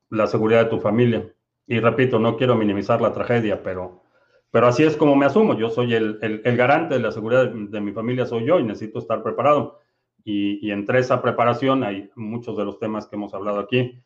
[0.10, 1.26] la seguridad de tu familia.
[1.66, 4.04] Y repito, no quiero minimizar la tragedia, pero,
[4.52, 5.58] pero así es como me asumo.
[5.58, 9.00] Yo soy el, el, garante de la seguridad de, mi familia, soy yo y necesito
[9.00, 9.80] estar preparado.
[10.26, 13.98] Y, y, entre esa preparación hay muchos de los temas que hemos hablado aquí.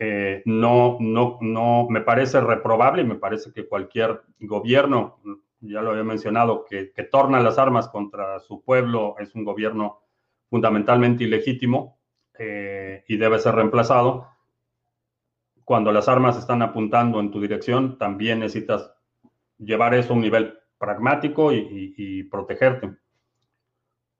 [0.00, 5.20] Eh, no, no, no, me parece reprobable y me parece que cualquier gobierno,
[5.60, 10.00] ya lo había mencionado, que, que torna las armas contra su pueblo es un gobierno
[10.50, 12.01] fundamentalmente ilegítimo
[12.44, 14.26] eh, y debe ser reemplazado
[15.64, 18.92] cuando las armas están apuntando en tu dirección, también necesitas
[19.58, 22.96] llevar eso a un nivel pragmático y, protegerte.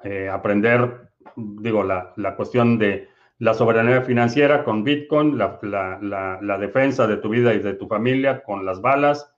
[0.05, 3.09] Eh, aprender, digo, la, cuestión de
[3.39, 7.89] la soberanía financiera con Bitcoin, la, la, la, defensa de tu vida y de tu
[7.89, 9.35] familia con las balas,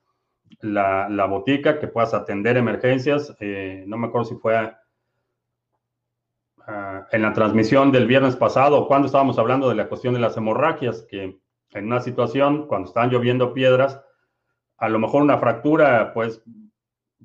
[0.60, 3.34] la, botica, que puedas atender emergencias.
[3.40, 4.70] Eh, no me acuerdo si fue
[6.66, 10.36] ah, en la transmisión del viernes pasado, cuando estábamos hablando de la cuestión de las
[10.36, 11.38] hemorragias, que
[11.72, 14.00] en una situación, cuando están lloviendo piedras,
[14.76, 16.42] a lo mejor una fractura, pues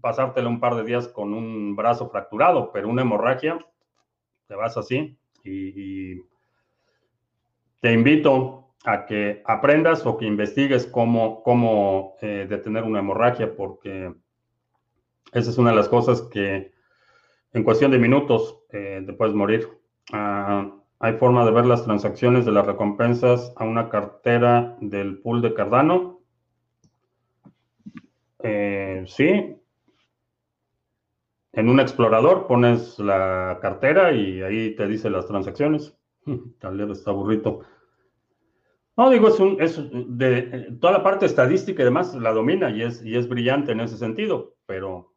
[0.02, 3.60] pasártela un par de días con un brazo fracturado, pero una hemorragia,
[4.48, 6.16] te vas así y
[7.82, 14.14] te invito a que aprendas o que investigues cómo, cómo eh, detener una hemorragia, porque
[15.32, 16.72] esa es una de las cosas que
[17.54, 19.68] en cuestión de minutos eh, te puedes morir.
[20.12, 25.42] Ah, hay forma de ver las transacciones de las recompensas a una cartera del pool
[25.42, 26.20] de Cardano.
[28.44, 29.56] Eh, sí.
[31.54, 35.98] En un explorador pones la cartera y ahí te dice las transacciones.
[36.60, 37.62] Tal vez está burrito.
[38.98, 43.02] No, digo, es, un, de toda la parte estadística y demás la domina y es,
[43.02, 45.09] y es brillante en ese sentido, pero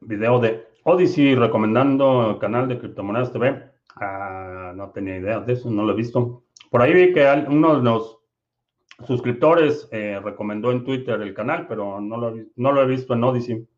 [0.00, 5.70] video de Odyssey recomendando el canal de Criptomonedas TV, uh, no tenía idea de eso,
[5.70, 6.44] no lo he visto.
[6.70, 8.18] Por ahí vi que uno de los
[9.06, 13.24] suscriptores eh, recomendó en Twitter el canal, pero no lo, no lo he visto en
[13.24, 13.68] Odyssey.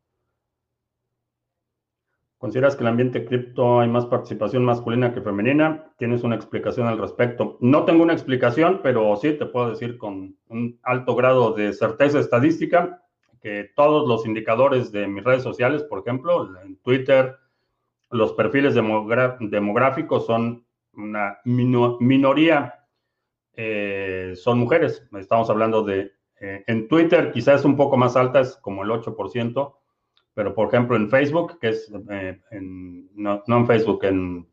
[2.39, 5.93] ¿Consideras que en el ambiente cripto hay más participación masculina que femenina?
[5.97, 7.57] ¿Tienes una explicación al respecto?
[7.61, 12.19] No tengo una explicación, pero sí te puedo decir con un alto grado de certeza
[12.19, 13.04] estadística
[13.45, 17.37] que todos los indicadores de mis redes sociales, por ejemplo, en Twitter,
[18.09, 20.65] los perfiles demográficos son
[20.95, 22.87] una minoría,
[23.53, 25.07] eh, son mujeres.
[25.13, 29.77] Estamos hablando de, eh, en Twitter quizás un poco más alta, es como el 8%,
[30.33, 34.49] pero por ejemplo en Facebook, que es, eh, no, en Facebook, en,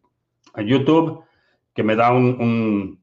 [0.65, 1.23] YouTube,
[1.73, 3.00] que me da un,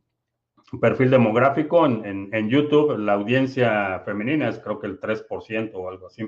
[0.81, 6.27] perfil demográfico en, YouTube, la audiencia femenina es creo que el 3% o algo así.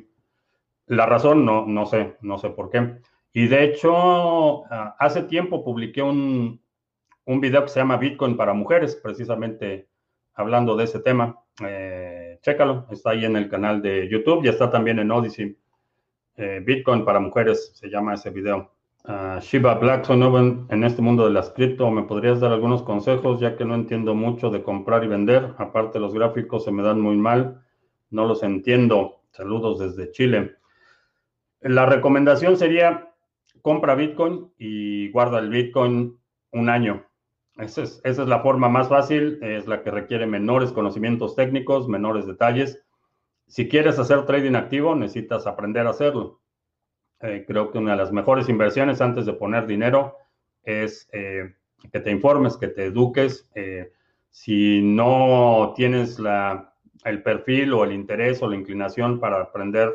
[0.86, 2.96] La razón no, no sé, no sé por qué.
[3.32, 6.60] Y de hecho, ah, hace tiempo publiqué un,
[7.26, 9.88] un video que se llama Bitcoin para mujeres, precisamente
[10.34, 11.38] hablando de ese tema.
[11.64, 15.56] Eh, chécalo, está ahí en el canal de YouTube y está también en Odyssey.
[16.36, 18.72] Eh, Bitcoin para mujeres, se llama ese video.
[19.04, 21.90] Uh, Shiba Black, soy nuevo en, este mundo de las cripto.
[21.90, 25.54] ¿Me podrías dar algunos consejos ya que no entiendo mucho de comprar y vender?
[25.58, 27.62] Aparte, los gráficos se me dan muy mal.
[28.10, 29.22] No los entiendo.
[29.30, 30.56] Saludos desde Chile.
[31.60, 33.12] La recomendación sería
[33.62, 36.18] compra Bitcoin y guarda el Bitcoin
[36.52, 37.06] un año.
[37.56, 41.88] Esa es, esa es la forma más fácil, es la que requiere menores conocimientos técnicos,
[41.88, 42.84] menores detalles
[43.50, 46.40] si quieres hacer trading activo, necesitas aprender a hacerlo.
[47.22, 50.16] Eh, creo que una de las mejores inversiones antes de poner dinero
[50.62, 51.54] es eh,
[51.92, 53.48] que te informes, que te eduques.
[53.54, 53.92] Eh,
[54.30, 56.18] si no tienes
[57.04, 59.92] el perfil o el interés o la inclinación para aprender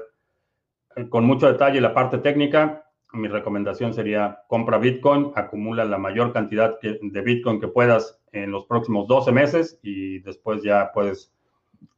[1.10, 6.80] con mucho detalle la parte técnica, mi recomendación sería compra Bitcoin, acumula la mayor cantidad
[6.82, 11.34] de Bitcoin que puedas en los próximos 12 meses y después ya puedes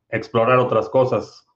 [0.09, 1.46] explorar otras cosas.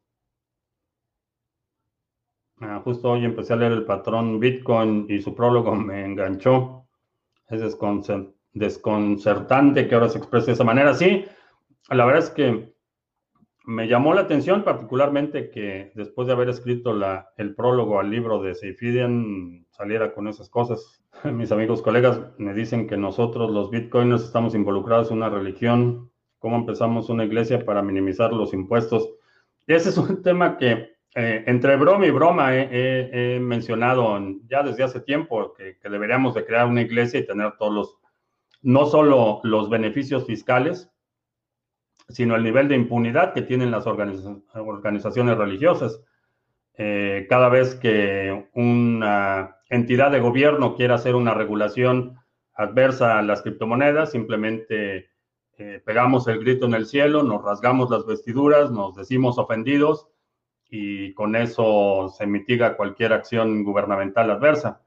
[2.64, 6.86] Ah, justo hoy empecé a leer el patrón Bitcoin y su prólogo me enganchó.
[7.49, 7.59] Es
[8.53, 10.93] desconcertante que ahora se exprese de esa manera.
[10.93, 11.26] Sí,
[11.89, 12.76] la verdad es que
[13.66, 18.43] me llamó la atención particularmente que después de haber escrito la, el prólogo al libro
[18.43, 21.04] de Seifidian saliera con esas cosas.
[21.24, 26.12] Mis amigos colegas me dicen que nosotros los bitcoiners estamos involucrados en una religión.
[26.38, 29.09] ¿Cómo empezamos una iglesia para minimizar los impuestos?
[29.66, 34.17] ese es un tema que eh, entre broma y broma he, mencionado
[34.47, 37.97] ya desde hace tiempo que, deberíamos de crear una iglesia y tener todos los,
[38.62, 40.89] no solo los beneficios fiscales,
[42.08, 46.01] sino el nivel de impunidad que tienen las organizaciones religiosas.
[46.78, 52.17] Eh, cada vez que una entidad de gobierno quiera hacer una regulación
[52.54, 55.09] adversa a las criptomonedas, simplemente
[55.58, 60.08] eh, pegamos el grito en el cielo, nos rasgamos las vestiduras, nos decimos ofendidos
[60.73, 64.81] y con eso se mitiga cualquier acción gubernamental adversa.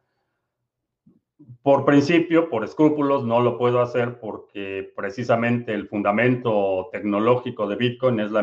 [1.62, 8.18] Por principio, por escrúpulos, no lo puedo hacer porque precisamente el fundamento tecnológico de Bitcoin
[8.20, 8.40] es la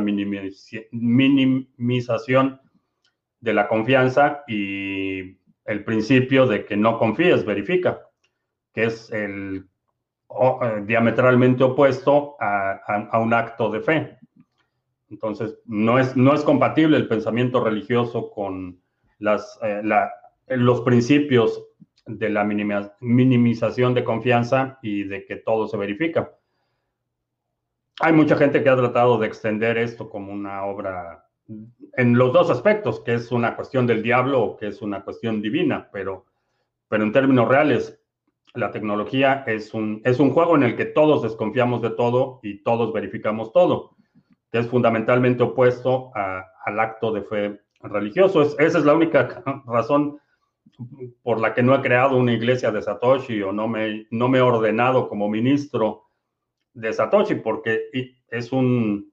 [0.91, 2.61] minimización
[3.39, 8.07] de la confianza y el principio de que no confíes, verifica,
[8.71, 9.67] que es el
[10.29, 14.20] eh, diametralmente opuesto a un acto de fe.
[15.11, 18.81] Entonces, no es, no es compatible el pensamiento religioso con
[19.19, 19.81] las, eh,
[20.47, 21.67] los principios
[22.05, 26.33] de la minimización de confianza y de que todo se verifica.
[27.99, 31.27] Hay mucha gente que ha tratado de extender esto como una obra
[31.97, 35.41] en los dos aspectos, que es una cuestión del diablo o que es una cuestión
[35.41, 36.25] divina, pero,
[36.87, 38.01] pero en términos reales,
[38.53, 42.63] la tecnología es un, es un juego en el que todos desconfiamos de todo y
[42.63, 43.97] todos verificamos todo,
[44.51, 48.41] que es fundamentalmente opuesto al acto de fe religioso.
[48.41, 50.19] esa es la única razón
[51.23, 54.39] por la que no he creado una iglesia de Satoshi o no me, no me
[54.39, 56.03] he ordenado como ministro
[56.73, 57.89] de Satoshi, porque
[58.27, 59.11] es un,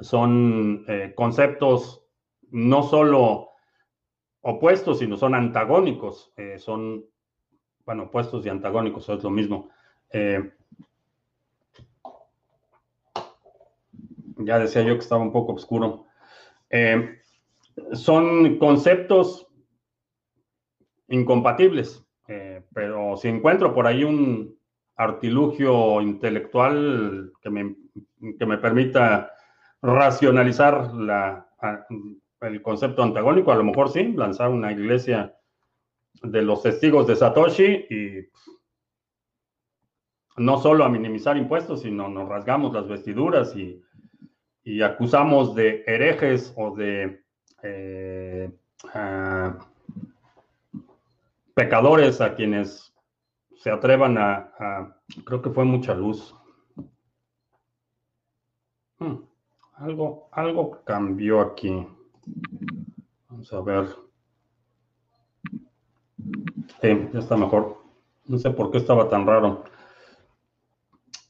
[0.00, 2.04] son eh, conceptos
[2.50, 3.50] no solo
[4.40, 7.04] opuestos, sino son antagónicos, eh, son,
[7.84, 9.70] bueno, opuestos y antagónicos, es lo mismo.
[10.10, 10.52] Eh,
[14.36, 16.06] ya decía yo que estaba un poco oscuro.
[17.92, 19.46] son conceptos
[21.08, 22.04] incompatibles,
[22.72, 24.56] pero si encuentro por ahí un
[24.96, 27.76] artilugio intelectual que me,
[28.38, 29.30] que me permita
[29.82, 31.46] racionalizar la,
[32.40, 35.36] el concepto antagónico, a lo mejor sí, lanzar una iglesia
[36.22, 38.28] de los testigos de Satoshi y
[40.38, 43.82] no solo a minimizar impuestos, sino nos rasgamos las vestiduras y,
[44.82, 47.24] acusamos de herejes o de
[47.62, 48.50] eh,
[51.54, 52.92] pecadores a quienes
[53.56, 56.34] se atrevan a, creo que fue mucha luz.
[58.98, 59.16] Hmm.
[59.74, 61.86] Algo, algo cambió aquí.
[63.28, 63.88] Vamos a ver.
[66.80, 67.82] Sí, ya está mejor.
[68.26, 69.64] No sé por qué estaba tan raro.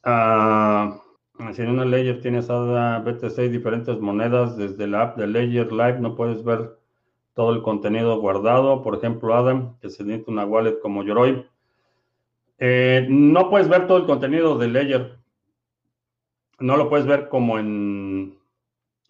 [0.04, 1.00] Ah,
[1.52, 5.72] si en una Ledger tienes ADA, BTC y diferentes monedas, desde la app de Ledger
[5.72, 6.78] Live no puedes ver
[7.34, 8.82] todo el contenido guardado.
[8.82, 11.46] Por ejemplo, Adam, que se necesita una wallet como Yoroi.
[12.58, 15.18] Eh, no puedes ver todo el contenido de Ledger
[16.58, 18.38] no lo puedes ver como en,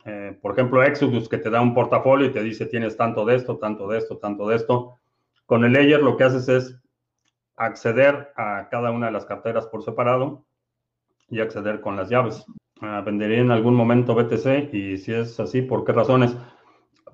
[0.05, 3.37] eh, por ejemplo, Exodus, que te da un portafolio y te dice tienes tanto de
[3.37, 4.99] esto, tanto de esto, tanto de esto.
[5.47, 6.77] Con el Ledger lo que haces es
[7.57, 10.45] acceder a cada una de las carteras por separado
[11.29, 12.45] y acceder con las llaves.
[12.81, 16.37] Ah, vendería en algún momento BTC y si es así, ¿por qué razones?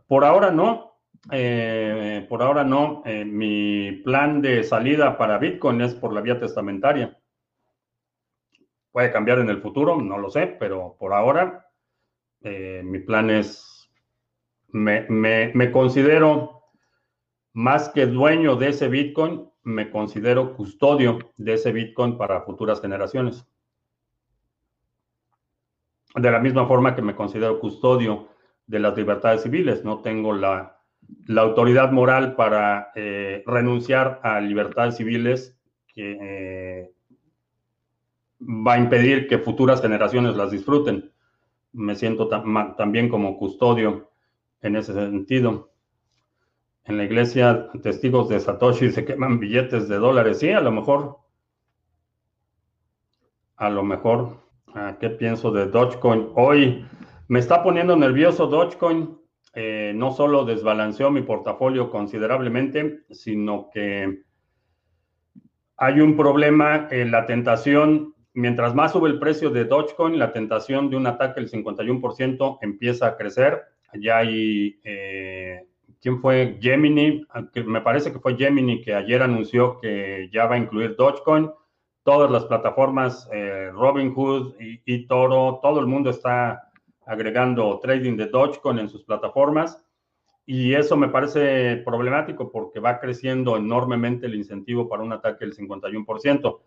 [0.06, 0.98] Por ahora no.
[1.30, 3.02] Eh, por ahora no.
[3.04, 7.18] Eh, mi plan de salida para Bitcoin es por la vía testamentaria.
[8.90, 11.66] Puede cambiar en el futuro, no lo sé, pero por ahora
[12.42, 13.88] eh, mi plan es,
[14.68, 16.64] me, me, considero
[17.52, 23.46] más que dueño de ese Bitcoin, me considero custodio de ese Bitcoin para futuras generaciones.
[26.14, 28.28] De la misma forma que me considero custodio
[28.66, 30.78] de las libertades civiles, no tengo la,
[31.36, 36.92] autoridad moral para eh, renunciar a libertades civiles que, eh,
[38.42, 41.12] va a impedir que futuras generaciones las disfruten.
[41.72, 44.10] Me siento también como custodio
[44.60, 45.70] en ese sentido.
[46.84, 50.40] En la iglesia, testigos de Satoshi se queman billetes de dólares.
[50.40, 51.18] Sí, a lo mejor.
[53.56, 54.41] A lo mejor.
[55.00, 56.28] ¿Qué pienso de Dogecoin?
[56.34, 56.84] Hoy
[57.28, 59.18] me está poniendo nervioso Dogecoin.
[59.54, 64.22] Eh, no solo desbalanceó mi portafolio considerablemente, sino que
[65.76, 70.88] hay un problema en la tentación mientras más sube el precio de Dogecoin, la tentación
[70.88, 73.60] de un ataque del 51% empieza a crecer.
[74.00, 75.66] Ya hay, eh,
[76.00, 76.56] ¿quién fue?
[76.62, 77.26] Gemini,
[77.66, 81.50] me parece que fue Gemini que ayer anunció que ya va a incluir Dogecoin.
[82.04, 86.70] Todas las plataformas, eh, Robinhood y, y, Toro, todo el mundo está
[87.06, 89.84] agregando trading de Dogecoin en sus plataformas.
[90.44, 95.56] Y eso me parece problemático porque va creciendo enormemente el incentivo para un ataque del
[95.56, 96.60] 51%.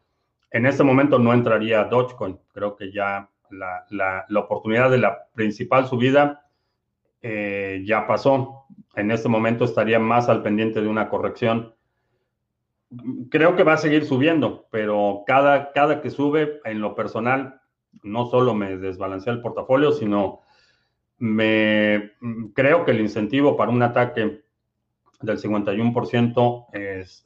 [0.52, 2.40] En este momento no entraría Dogecoin.
[2.53, 6.45] Creo que ya la, oportunidad de la principal subida
[7.22, 8.66] eh, ya pasó.
[8.95, 11.74] En este momento estaría más al pendiente de una corrección.
[13.30, 17.62] Creo que va a seguir subiendo, pero cada, cada que sube, en lo personal,
[18.03, 20.41] no solo me desbalancea el portafolio, sino
[21.18, 22.12] me
[22.53, 24.44] creo que el incentivo para un ataque
[25.22, 26.68] del 51%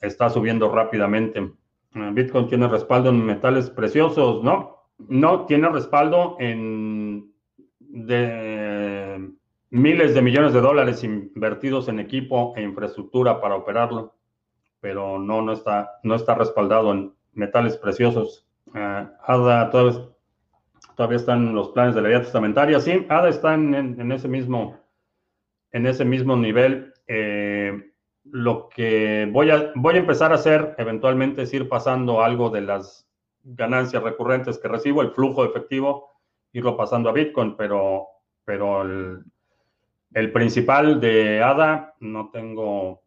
[0.01, 1.51] está subiendo rápidamente.
[1.93, 4.77] Bitcoin tiene respaldo en metales preciosos, ¿no?
[4.99, 7.33] No, tiene respaldo en
[9.71, 14.15] miles de millones de dólares invertidos en equipo e infraestructura para operarlo,
[14.81, 18.47] pero no, no, está, no está respaldado en metales preciosos.
[18.67, 20.09] Uh, ADA todavía,
[20.95, 22.79] todavía, están los planes de la vía testamentaria.
[22.79, 24.79] Sí, ADA está en, ese, mismo,
[25.71, 26.93] en ese mismo nivel.
[27.07, 27.91] Eh,
[28.25, 32.61] lo que voy a, voy a empezar a hacer eventualmente es ir pasando algo de
[32.61, 33.09] las
[33.43, 36.11] ganancias recurrentes que recibo, el flujo efectivo,
[36.53, 38.07] irlo pasando a Bitcoin, pero,
[38.45, 39.23] pero el,
[40.13, 43.03] el principal de ADA no tengo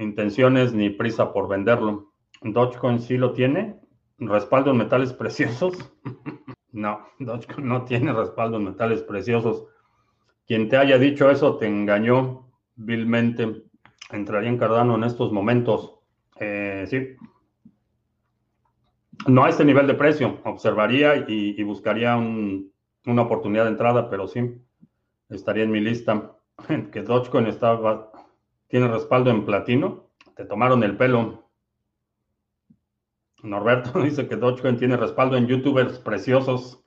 [0.00, 2.12] intenciones ni prisa por venderlo.
[2.42, 3.78] Dogecoin sí lo tiene,
[4.18, 5.76] respaldo en metales preciosos.
[6.72, 9.64] no, Dogecoin no tiene respaldo en metales preciosos.
[10.46, 13.62] Quien te haya dicho eso te engañó vilmente.
[14.10, 16.00] Entraría en Cardano en estos momentos.
[16.40, 17.16] Eh, sí.
[19.28, 20.40] No a este nivel de precio.
[20.44, 24.40] Observaría y, buscaría una oportunidad de entrada, pero sí,
[25.28, 26.36] estaría en mi lista.
[26.92, 28.09] Que Dogecoin estaba,
[28.70, 30.06] tiene respaldo en platino.
[30.36, 31.44] Te tomaron el pelo.
[33.42, 36.82] Norberto dice que Dogecoin tiene respaldo en youtubers preciosos.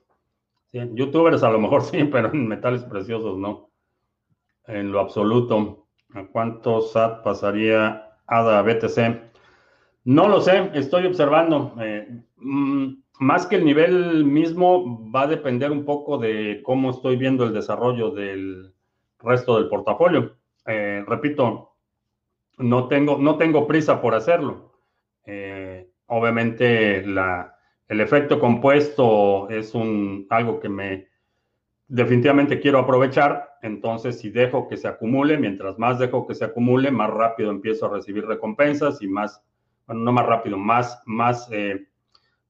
[0.72, 3.70] youtubers a lo mejor sí, pero en metales preciosos no.
[4.66, 5.86] En lo absoluto.
[6.14, 9.34] ¿A cuánto SAT pasaría ADA BTC?
[10.04, 11.74] No lo sé, estoy observando.
[11.80, 17.16] Eh, mm, más que el nivel mismo, va a depender un poco de cómo estoy
[17.16, 18.72] viendo el desarrollo del
[19.18, 20.36] resto del portafolio.
[20.66, 21.73] Eh, repito,
[22.58, 24.72] no tengo, no tengo prisa por hacerlo.
[25.26, 31.08] Eh, obviamente el efecto compuesto es un, algo que me
[31.88, 33.50] definitivamente quiero aprovechar.
[33.62, 37.86] Entonces, si dejo que se acumule, mientras más dejo que se acumule, más rápido empiezo
[37.86, 39.42] a recibir recompensas y más,
[39.86, 41.86] bueno, no más rápido, más, más, eh,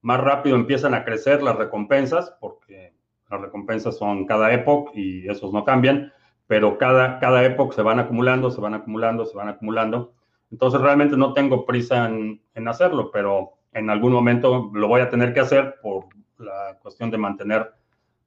[0.00, 2.94] más rápido empiezan a crecer las recompensas, porque
[3.30, 6.12] las recompensas son cada época y esos no cambian,
[6.46, 10.14] pero cada, cada época se van acumulando, se van acumulando, se van acumulando.
[10.50, 15.10] Entonces, realmente no tengo prisa en, en hacerlo, pero en algún momento lo voy a
[15.10, 16.06] tener que hacer por
[16.38, 17.72] la cuestión de mantener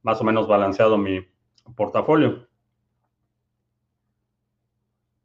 [0.04, 1.26] más o menos balanceado mi
[1.76, 2.48] portafolio.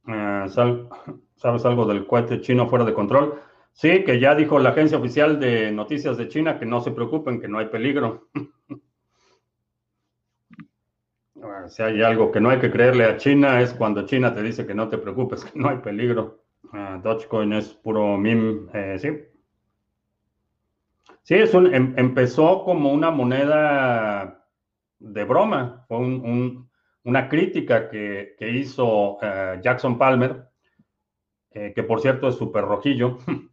[0.07, 3.41] Eh, ¿Sabes algo del cohete chino fuera de control?
[3.73, 7.41] Sí, que ya dijo la agencia oficial de noticias de China que no se preocupen,
[7.41, 8.29] que no hay peligro.
[11.69, 14.67] si hay algo que no hay que creerle a China es cuando China te dice
[14.67, 16.43] que no te preocupes, que no hay peligro.
[16.73, 19.09] Uh, Dogecoin es puro meme, eh, sí.
[21.23, 24.47] Sí, es un, em, empezó como una moneda
[24.99, 25.99] de broma, fue
[27.05, 30.49] una crítica que, hizo eh, Jackson Palmer,
[31.51, 33.19] eh, que por cierto es súper rojillo.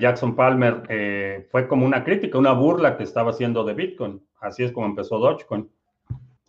[0.00, 4.26] Jackson Palmer fue como una crítica, una burla que estaba haciendo de Bitcoin.
[4.40, 5.70] Así es como empezó Dogecoin.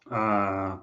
[0.09, 0.81] Ah,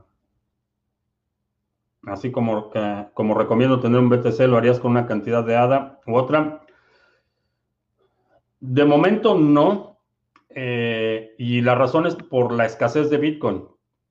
[2.07, 2.71] así como,
[3.15, 6.63] como recomiendo tener un BTC, lo harías con una cantidad de ADA u otra.
[8.61, 9.99] De momento no.
[10.57, 13.65] Eh, y la razón es por la escasez de Bitcoin.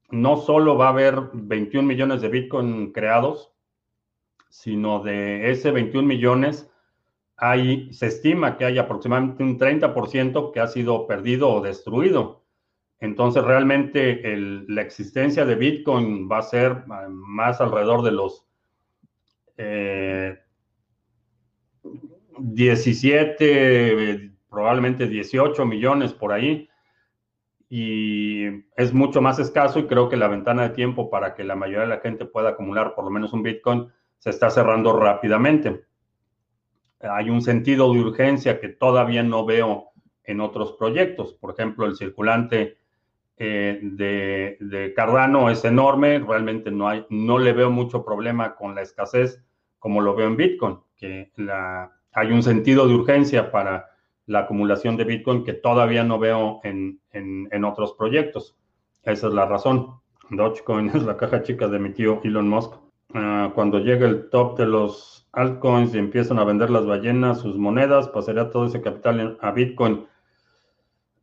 [0.10, 3.54] No solo va a haber 21 millones de Bitcoin creados,
[4.50, 6.70] sino de ese 21 millones,
[7.38, 12.43] hay, se estima que hay aproximadamente un 30% que ha sido perdido o destruido.
[13.04, 14.24] Entonces, realmente
[14.70, 18.48] la existencia de Bitcoin va a ser eh, más alrededor de los
[22.38, 26.70] 17, eh, probablemente 18 millones por ahí.
[27.68, 28.46] Y
[28.78, 31.82] es mucho más escaso y creo que la ventana de tiempo para que la mayoría
[31.82, 35.84] de la gente pueda acumular por lo menos un Bitcoin se está cerrando rápidamente.
[37.02, 39.90] Hay un sentido de urgencia que todavía no veo
[40.24, 41.34] en otros proyectos.
[41.34, 42.78] Por ejemplo, el circulante
[43.38, 48.82] eh, de, Cardano es enorme, realmente no, hay, no le veo mucho problema con la
[48.82, 49.44] escasez
[49.80, 51.34] como lo veo en Bitcoin, que
[52.14, 53.90] hay un sentido de urgencia para
[54.28, 58.56] la acumulación de Bitcoin que todavía no veo en, otros proyectos.
[59.04, 60.00] Esa es la razón.
[60.30, 62.76] Dogecoin es la caja chica de mi tío Elon Musk.
[63.14, 67.58] Ah, cuando llegue el top de los altcoins y empiezan a vender las ballenas sus
[67.58, 70.06] monedas, pasaría todo ese capital a Bitcoin.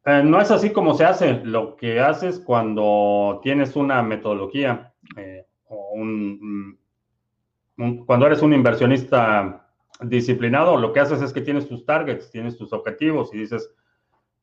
[0.04, 1.40] Eh, no es así como se hace.
[1.44, 6.78] Lo que haces cuando tienes una metodología eh, o un,
[8.06, 9.66] cuando eres un inversionista
[10.02, 13.70] disciplinado, lo que haces es que tienes tus targets, tienes tus objetivos y dices,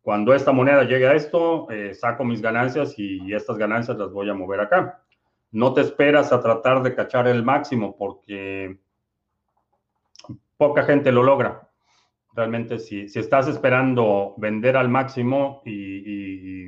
[0.01, 4.29] cuando esta moneda llegue a esto, eh, saco mis ganancias y, estas ganancias las voy
[4.29, 5.03] a mover acá.
[5.51, 8.79] No te esperas a tratar de cachar el máximo porque
[10.55, 11.66] poca gente lo logra.
[12.37, 16.67] Realmente, si, estás esperando vender al máximo y,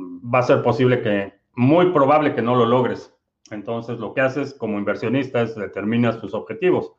[0.00, 3.14] va a ser posible que, muy probable que no lo logres.
[3.50, 6.94] Entonces, lo que haces como inversionista es determinas tus objetivos,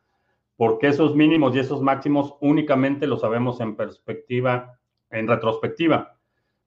[0.55, 4.77] porque esos mínimos y esos máximos únicamente lo sabemos en perspectiva,
[5.09, 6.19] en retrospectiva.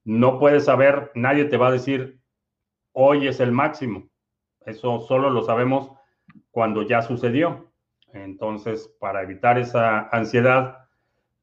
[0.02, 2.18] No puedes saber, nadie te va a decir,
[2.90, 4.08] hoy es el máximo.
[4.66, 5.92] Eso solo lo sabemos
[6.50, 7.70] cuando ya sucedió.
[8.14, 10.78] Entonces, para evitar esa ansiedad,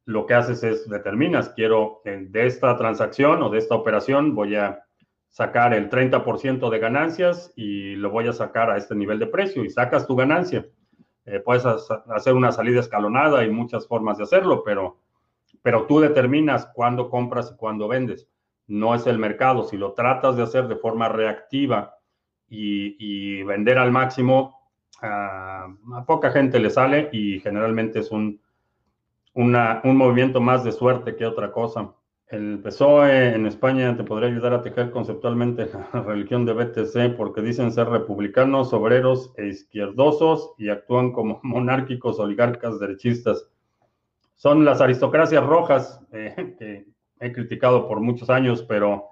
[0.05, 4.83] lo que haces es determinas, quiero de esta transacción o de esta operación, voy a
[5.29, 9.63] sacar el 30% de ganancias y lo voy a sacar a este nivel de precio
[9.63, 10.65] y sacas tu ganancia.
[11.25, 14.97] Eh, puedes hacer una salida escalonada, hay muchas formas de hacerlo, pero,
[15.61, 18.27] pero tú determinas cuándo compras y cuándo vendes.
[18.67, 19.63] No es el mercado.
[19.63, 21.95] Si lo tratas de hacer de forma reactiva
[22.49, 24.60] y, vender al máximo,
[25.01, 28.39] a poca gente le sale y generalmente es un,
[29.33, 31.93] un movimiento más de suerte que otra cosa.
[32.27, 37.41] El PSOE en España te podría ayudar a tejer conceptualmente la religión de BTC porque
[37.41, 43.47] dicen ser republicanos, obreros e izquierdosos y actúan como monárquicos, oligarcas, derechistas.
[44.35, 46.85] Son las aristocracias rojas eh, que
[47.19, 49.09] he criticado por muchos años, pero,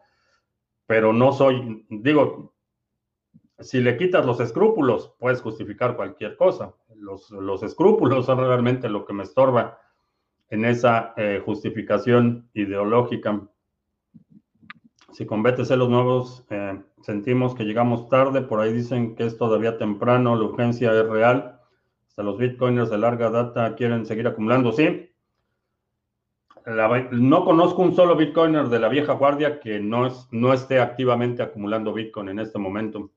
[0.87, 2.53] pero no soy, digo,
[3.61, 6.73] si le quitas los escrúpulos, puedes justificar cualquier cosa.
[6.95, 9.79] Los, los escrúpulos son realmente lo que me estorba
[10.49, 13.41] en esa eh, justificación ideológica.
[15.11, 19.37] Si con BTC los nuevos eh, sentimos que llegamos tarde, por ahí dicen que es
[19.37, 21.59] todavía temprano, la urgencia es real.
[22.07, 24.71] Hasta los bitcoiners de larga data quieren seguir acumulando.
[24.71, 25.09] Sí,
[27.11, 31.41] no conozco un solo bitcoiner de la vieja guardia que no, es, no esté activamente
[31.41, 33.11] acumulando bitcoin en este momento.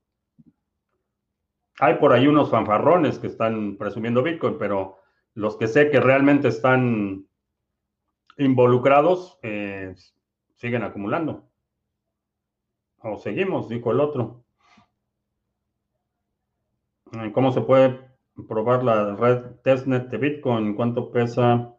[1.79, 4.99] Hay por ahí unos fanfarrones que están presumiendo bitcoin, pero
[5.33, 7.25] los que sé que realmente están
[8.37, 9.95] involucrados eh,
[10.55, 11.49] siguen acumulando.
[12.99, 14.43] O seguimos, dijo el otro.
[17.13, 17.99] Eh, ¿Cómo se puede
[18.47, 20.75] probar la red testnet de Bitcoin?
[20.75, 21.75] ¿Cuánto pesa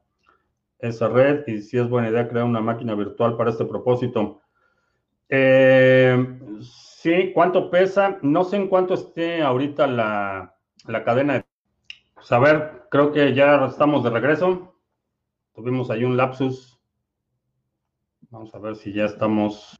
[0.78, 1.46] esa red?
[1.46, 4.42] Y si es buena idea crear una máquina virtual para este propósito.
[5.28, 6.38] Eh,
[7.04, 8.16] sí, ¿cuánto pesa?
[8.22, 10.56] No sé en cuánto esté ahorita la,
[10.86, 11.44] la cadena de
[12.30, 14.74] a ver, creo que ya estamos de regreso.
[15.54, 16.80] Tuvimos ahí un lapsus.
[18.30, 19.78] Vamos a ver si ya estamos.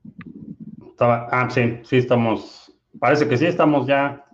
[0.99, 2.71] Ah, sí, sí estamos.
[3.01, 4.27] Parece que sí estamos ya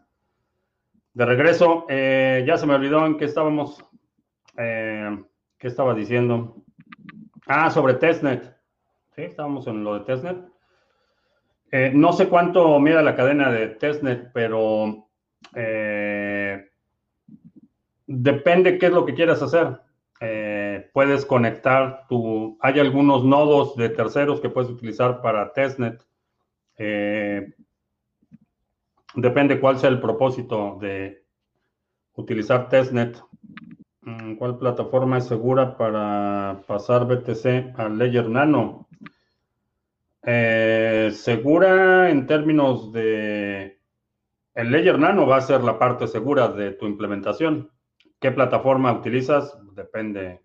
[1.14, 1.86] de regreso.
[1.88, 3.84] Eh, ya se me olvidó en qué estábamos.
[4.56, 5.24] Eh,
[5.56, 6.56] ¿Qué estaba diciendo?
[7.46, 8.56] Ah, sobre testnet.
[9.14, 10.59] Sí, estábamos en lo de testnet.
[11.72, 15.06] Eh, no sé cuánto mira la cadena de testnet, pero
[18.06, 19.80] depende qué es lo que quieras hacer.
[20.22, 26.04] Eh, puedes conectar tu, hay algunos nodos de terceros que puedes utilizar para testnet.
[26.76, 27.54] Eh,
[29.14, 31.24] depende cuál sea el propósito de
[32.16, 33.22] utilizar testnet.
[34.02, 38.88] Mm, ¿Cuál plataforma es segura para pasar BTC al Ledger Nano?
[40.22, 40.79] Eh,
[41.12, 43.80] segura en términos de...
[44.54, 47.70] El Ledger Nano va a ser la parte segura de tu implementación.
[48.18, 49.56] ¿Qué plataforma utilizas?
[49.72, 50.42] Depende,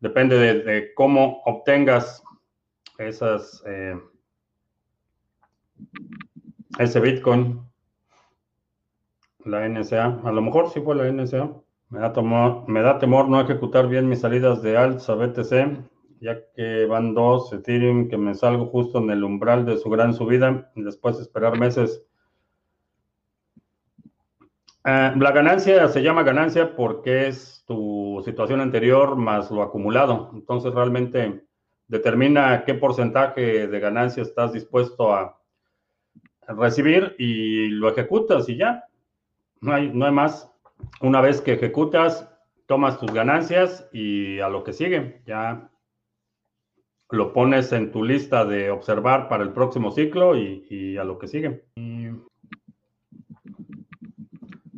[0.00, 2.22] depende de, cómo obtengas
[2.98, 4.00] esas, eh,
[6.78, 7.60] ese Bitcoin.
[9.44, 11.50] La NSA, a lo mejor sí fue la NSA.
[11.88, 15.78] Me da, temor, me da temor no ejecutar bien mis salidas de alts a BTC,
[16.20, 20.14] ya que van dos Ethereum que me salgo justo en el umbral de su gran
[20.14, 22.06] subida y después esperar meses
[24.88, 30.30] eh, la ganancia se llama ganancia porque es tu situación anterior más lo acumulado.
[30.32, 31.44] Entonces realmente
[31.88, 35.40] determina qué porcentaje de ganancia estás dispuesto a
[36.46, 38.84] recibir y lo ejecutas y ya.
[39.60, 40.52] No hay, no hay más.
[41.00, 42.32] Una vez que ejecutas,
[42.66, 45.20] tomas tus ganancias y a lo que sigue.
[45.26, 45.68] Ya
[47.10, 51.28] lo pones en tu lista de observar para el próximo ciclo y, a lo que
[51.28, 51.64] sigue.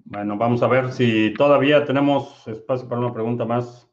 [0.05, 3.89] Bueno, vamos a ver si todavía tenemos espacio para una pregunta más.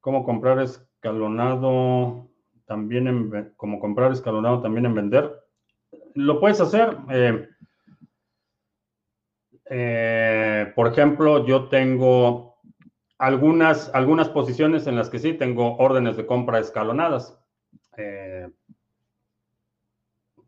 [0.00, 2.28] ¿Cómo comprar escalonado
[2.66, 5.32] también en, como comprar escalonado también en vender?
[6.14, 6.96] Lo puedes hacer.
[7.10, 7.48] Eh,
[9.70, 12.47] eh, por ejemplo, yo tengo
[13.18, 17.38] algunas, algunas posiciones en las que sí tengo órdenes de compra escalonadas.
[17.96, 18.48] Eh,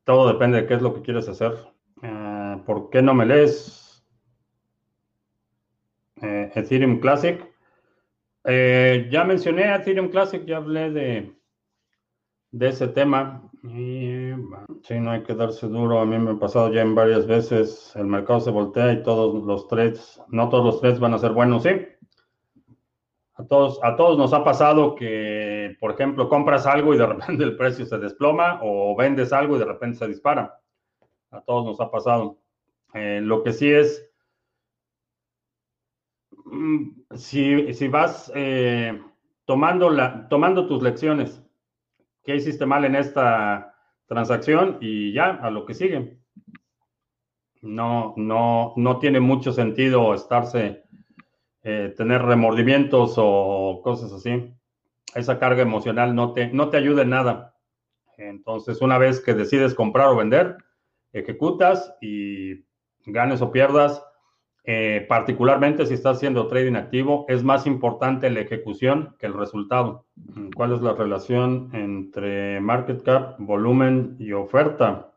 [0.05, 1.53] todo depende de qué es lo que quieres hacer.
[2.65, 4.05] ¿Por qué no me lees?
[6.23, 7.45] Eh, Ethereum Classic.
[8.45, 11.37] Eh, ya mencioné Ethereum Classic, ya hablé de,
[12.53, 13.51] de ese tema.
[13.63, 16.01] Sí, no hay que darse duro.
[16.01, 17.93] A mí me ha pasado ya en varias veces.
[17.97, 21.33] El mercado se voltea y todos los trades, no todos los trades van a ser
[21.33, 21.71] buenos, sí.
[23.41, 27.45] A todos, a todos nos ha pasado que, por ejemplo, compras algo y de repente
[27.45, 30.61] el precio se desploma o vendes algo y de repente se dispara.
[31.31, 32.39] A todos nos ha pasado.
[32.95, 34.11] Eh, lo que sí es
[36.51, 39.01] Mm, si, si vas eh,
[39.45, 41.43] tomando, la, tomando tus lecciones,
[42.25, 43.75] ¿qué hiciste mal en esta
[44.07, 44.79] transacción?
[44.81, 46.19] Y ya, a lo que sigue.
[47.63, 50.85] No, no, no tiene mucho sentido estarse,
[51.63, 54.53] eh, tener remordimientos o cosas así.
[55.15, 57.57] Esa carga emocional no te, no te ayuda en nada.
[58.17, 60.57] Entonces, una vez que decides comprar o vender,
[61.13, 62.65] ejecutas y
[63.07, 64.05] ganes o pierdas,
[64.65, 70.07] eh, particularmente si estás haciendo trading activo, es más importante la ejecución que el resultado.
[70.55, 75.15] ¿Cuál es la relación entre market cap, volumen y oferta?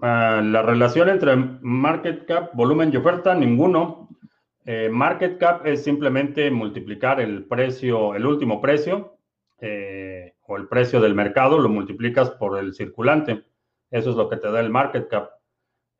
[0.00, 4.08] Ah, la relación entre market cap, volumen y oferta, ninguno.
[4.64, 9.16] Eh, market cap es simplemente multiplicar el precio, el último precio
[9.60, 13.44] eh, o el precio del mercado, lo multiplicas por el circulante.
[13.90, 15.30] Eso es lo que te da el market cap.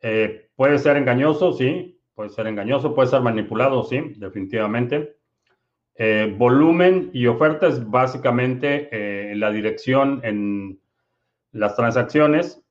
[0.01, 5.17] Eh, puede ser engañoso, sí, puede ser engañoso, puede ser manipulado, sí, definitivamente.
[6.37, 10.81] Volumen y oferta es básicamente la dirección en
[11.53, 12.63] las transacciones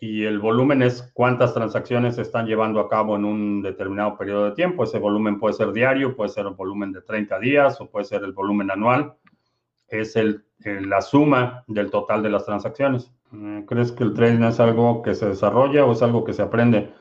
[0.00, 4.46] y el volumen es cuántas transacciones se están llevando a cabo en un determinado periodo
[4.46, 4.84] de tiempo.
[4.84, 8.22] Ese volumen puede ser diario, puede ser el volumen de 30 días o puede ser
[8.24, 9.14] el volumen anual.
[9.88, 13.12] Es el, la suma del total de las transacciones.
[13.32, 16.42] Eh, ¿Crees que el trading es algo que se desarrolla o es algo que se
[16.42, 16.92] aprende?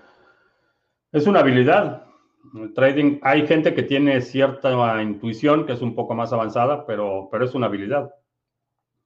[1.11, 2.03] Es una habilidad.
[2.53, 7.29] El trading, hay gente que tiene cierta intuición que es un poco más avanzada, pero,
[7.31, 8.13] pero es una habilidad.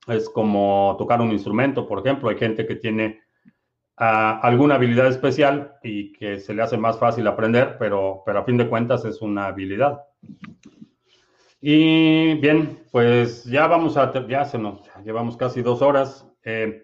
[0.07, 2.29] Es como tocar un instrumento, por ejemplo.
[2.29, 3.21] Hay gente que tiene
[3.97, 8.43] ah, alguna habilidad especial y que se le hace más fácil aprender, pero, pero a
[8.43, 10.01] fin de cuentas es una habilidad.
[11.61, 16.27] Y bien, pues ya vamos a, ya se nos, llevamos casi dos horas.
[16.43, 16.83] Eh,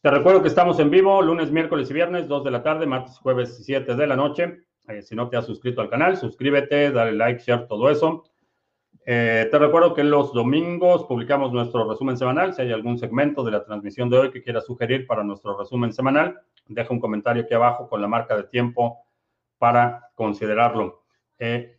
[0.00, 3.18] te recuerdo que estamos en vivo lunes, miércoles y viernes, 2 de la tarde, martes,
[3.18, 4.60] jueves y 7 de la noche.
[4.88, 8.22] Eh, si no te has suscrito al canal, suscríbete, dale like, share, todo eso.
[9.08, 12.52] Eh, te recuerdo que los domingos publicamos nuestro resumen semanal.
[12.52, 15.92] Si hay algún segmento de la transmisión de hoy que quieras sugerir para nuestro resumen
[15.92, 19.06] semanal, deja un comentario aquí abajo con la marca de tiempo
[19.58, 21.04] para considerarlo.
[21.38, 21.78] Eh,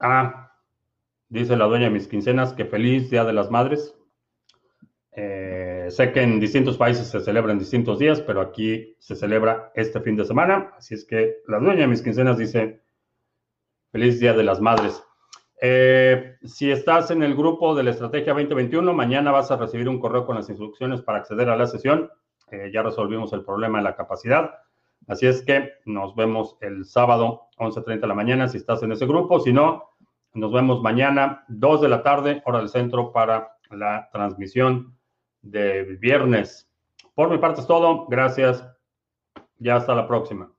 [0.00, 0.52] ah,
[1.28, 3.94] dice la dueña de mis quincenas que feliz Día de las Madres.
[5.12, 9.70] Eh, sé que en distintos países se celebra en distintos días, pero aquí se celebra
[9.74, 10.72] este fin de semana.
[10.78, 12.82] Así es que la dueña de mis quincenas dice,
[13.92, 15.04] feliz Día de las Madres.
[15.66, 19.98] Eh, si estás en el grupo de la Estrategia 2021, mañana vas a recibir un
[19.98, 22.10] correo con las instrucciones para acceder a la sesión.
[22.50, 24.58] Eh, ya resolvimos el problema de la capacidad.
[25.08, 29.06] Así es que nos vemos el sábado 11.30 de la mañana si estás en ese
[29.06, 29.40] grupo.
[29.40, 29.84] Si no,
[30.34, 34.94] nos vemos mañana 2 de la tarde, hora del centro, para la transmisión
[35.40, 36.70] de viernes.
[37.14, 38.04] Por mi parte es todo.
[38.08, 38.68] Gracias.
[39.56, 40.53] Ya hasta la próxima.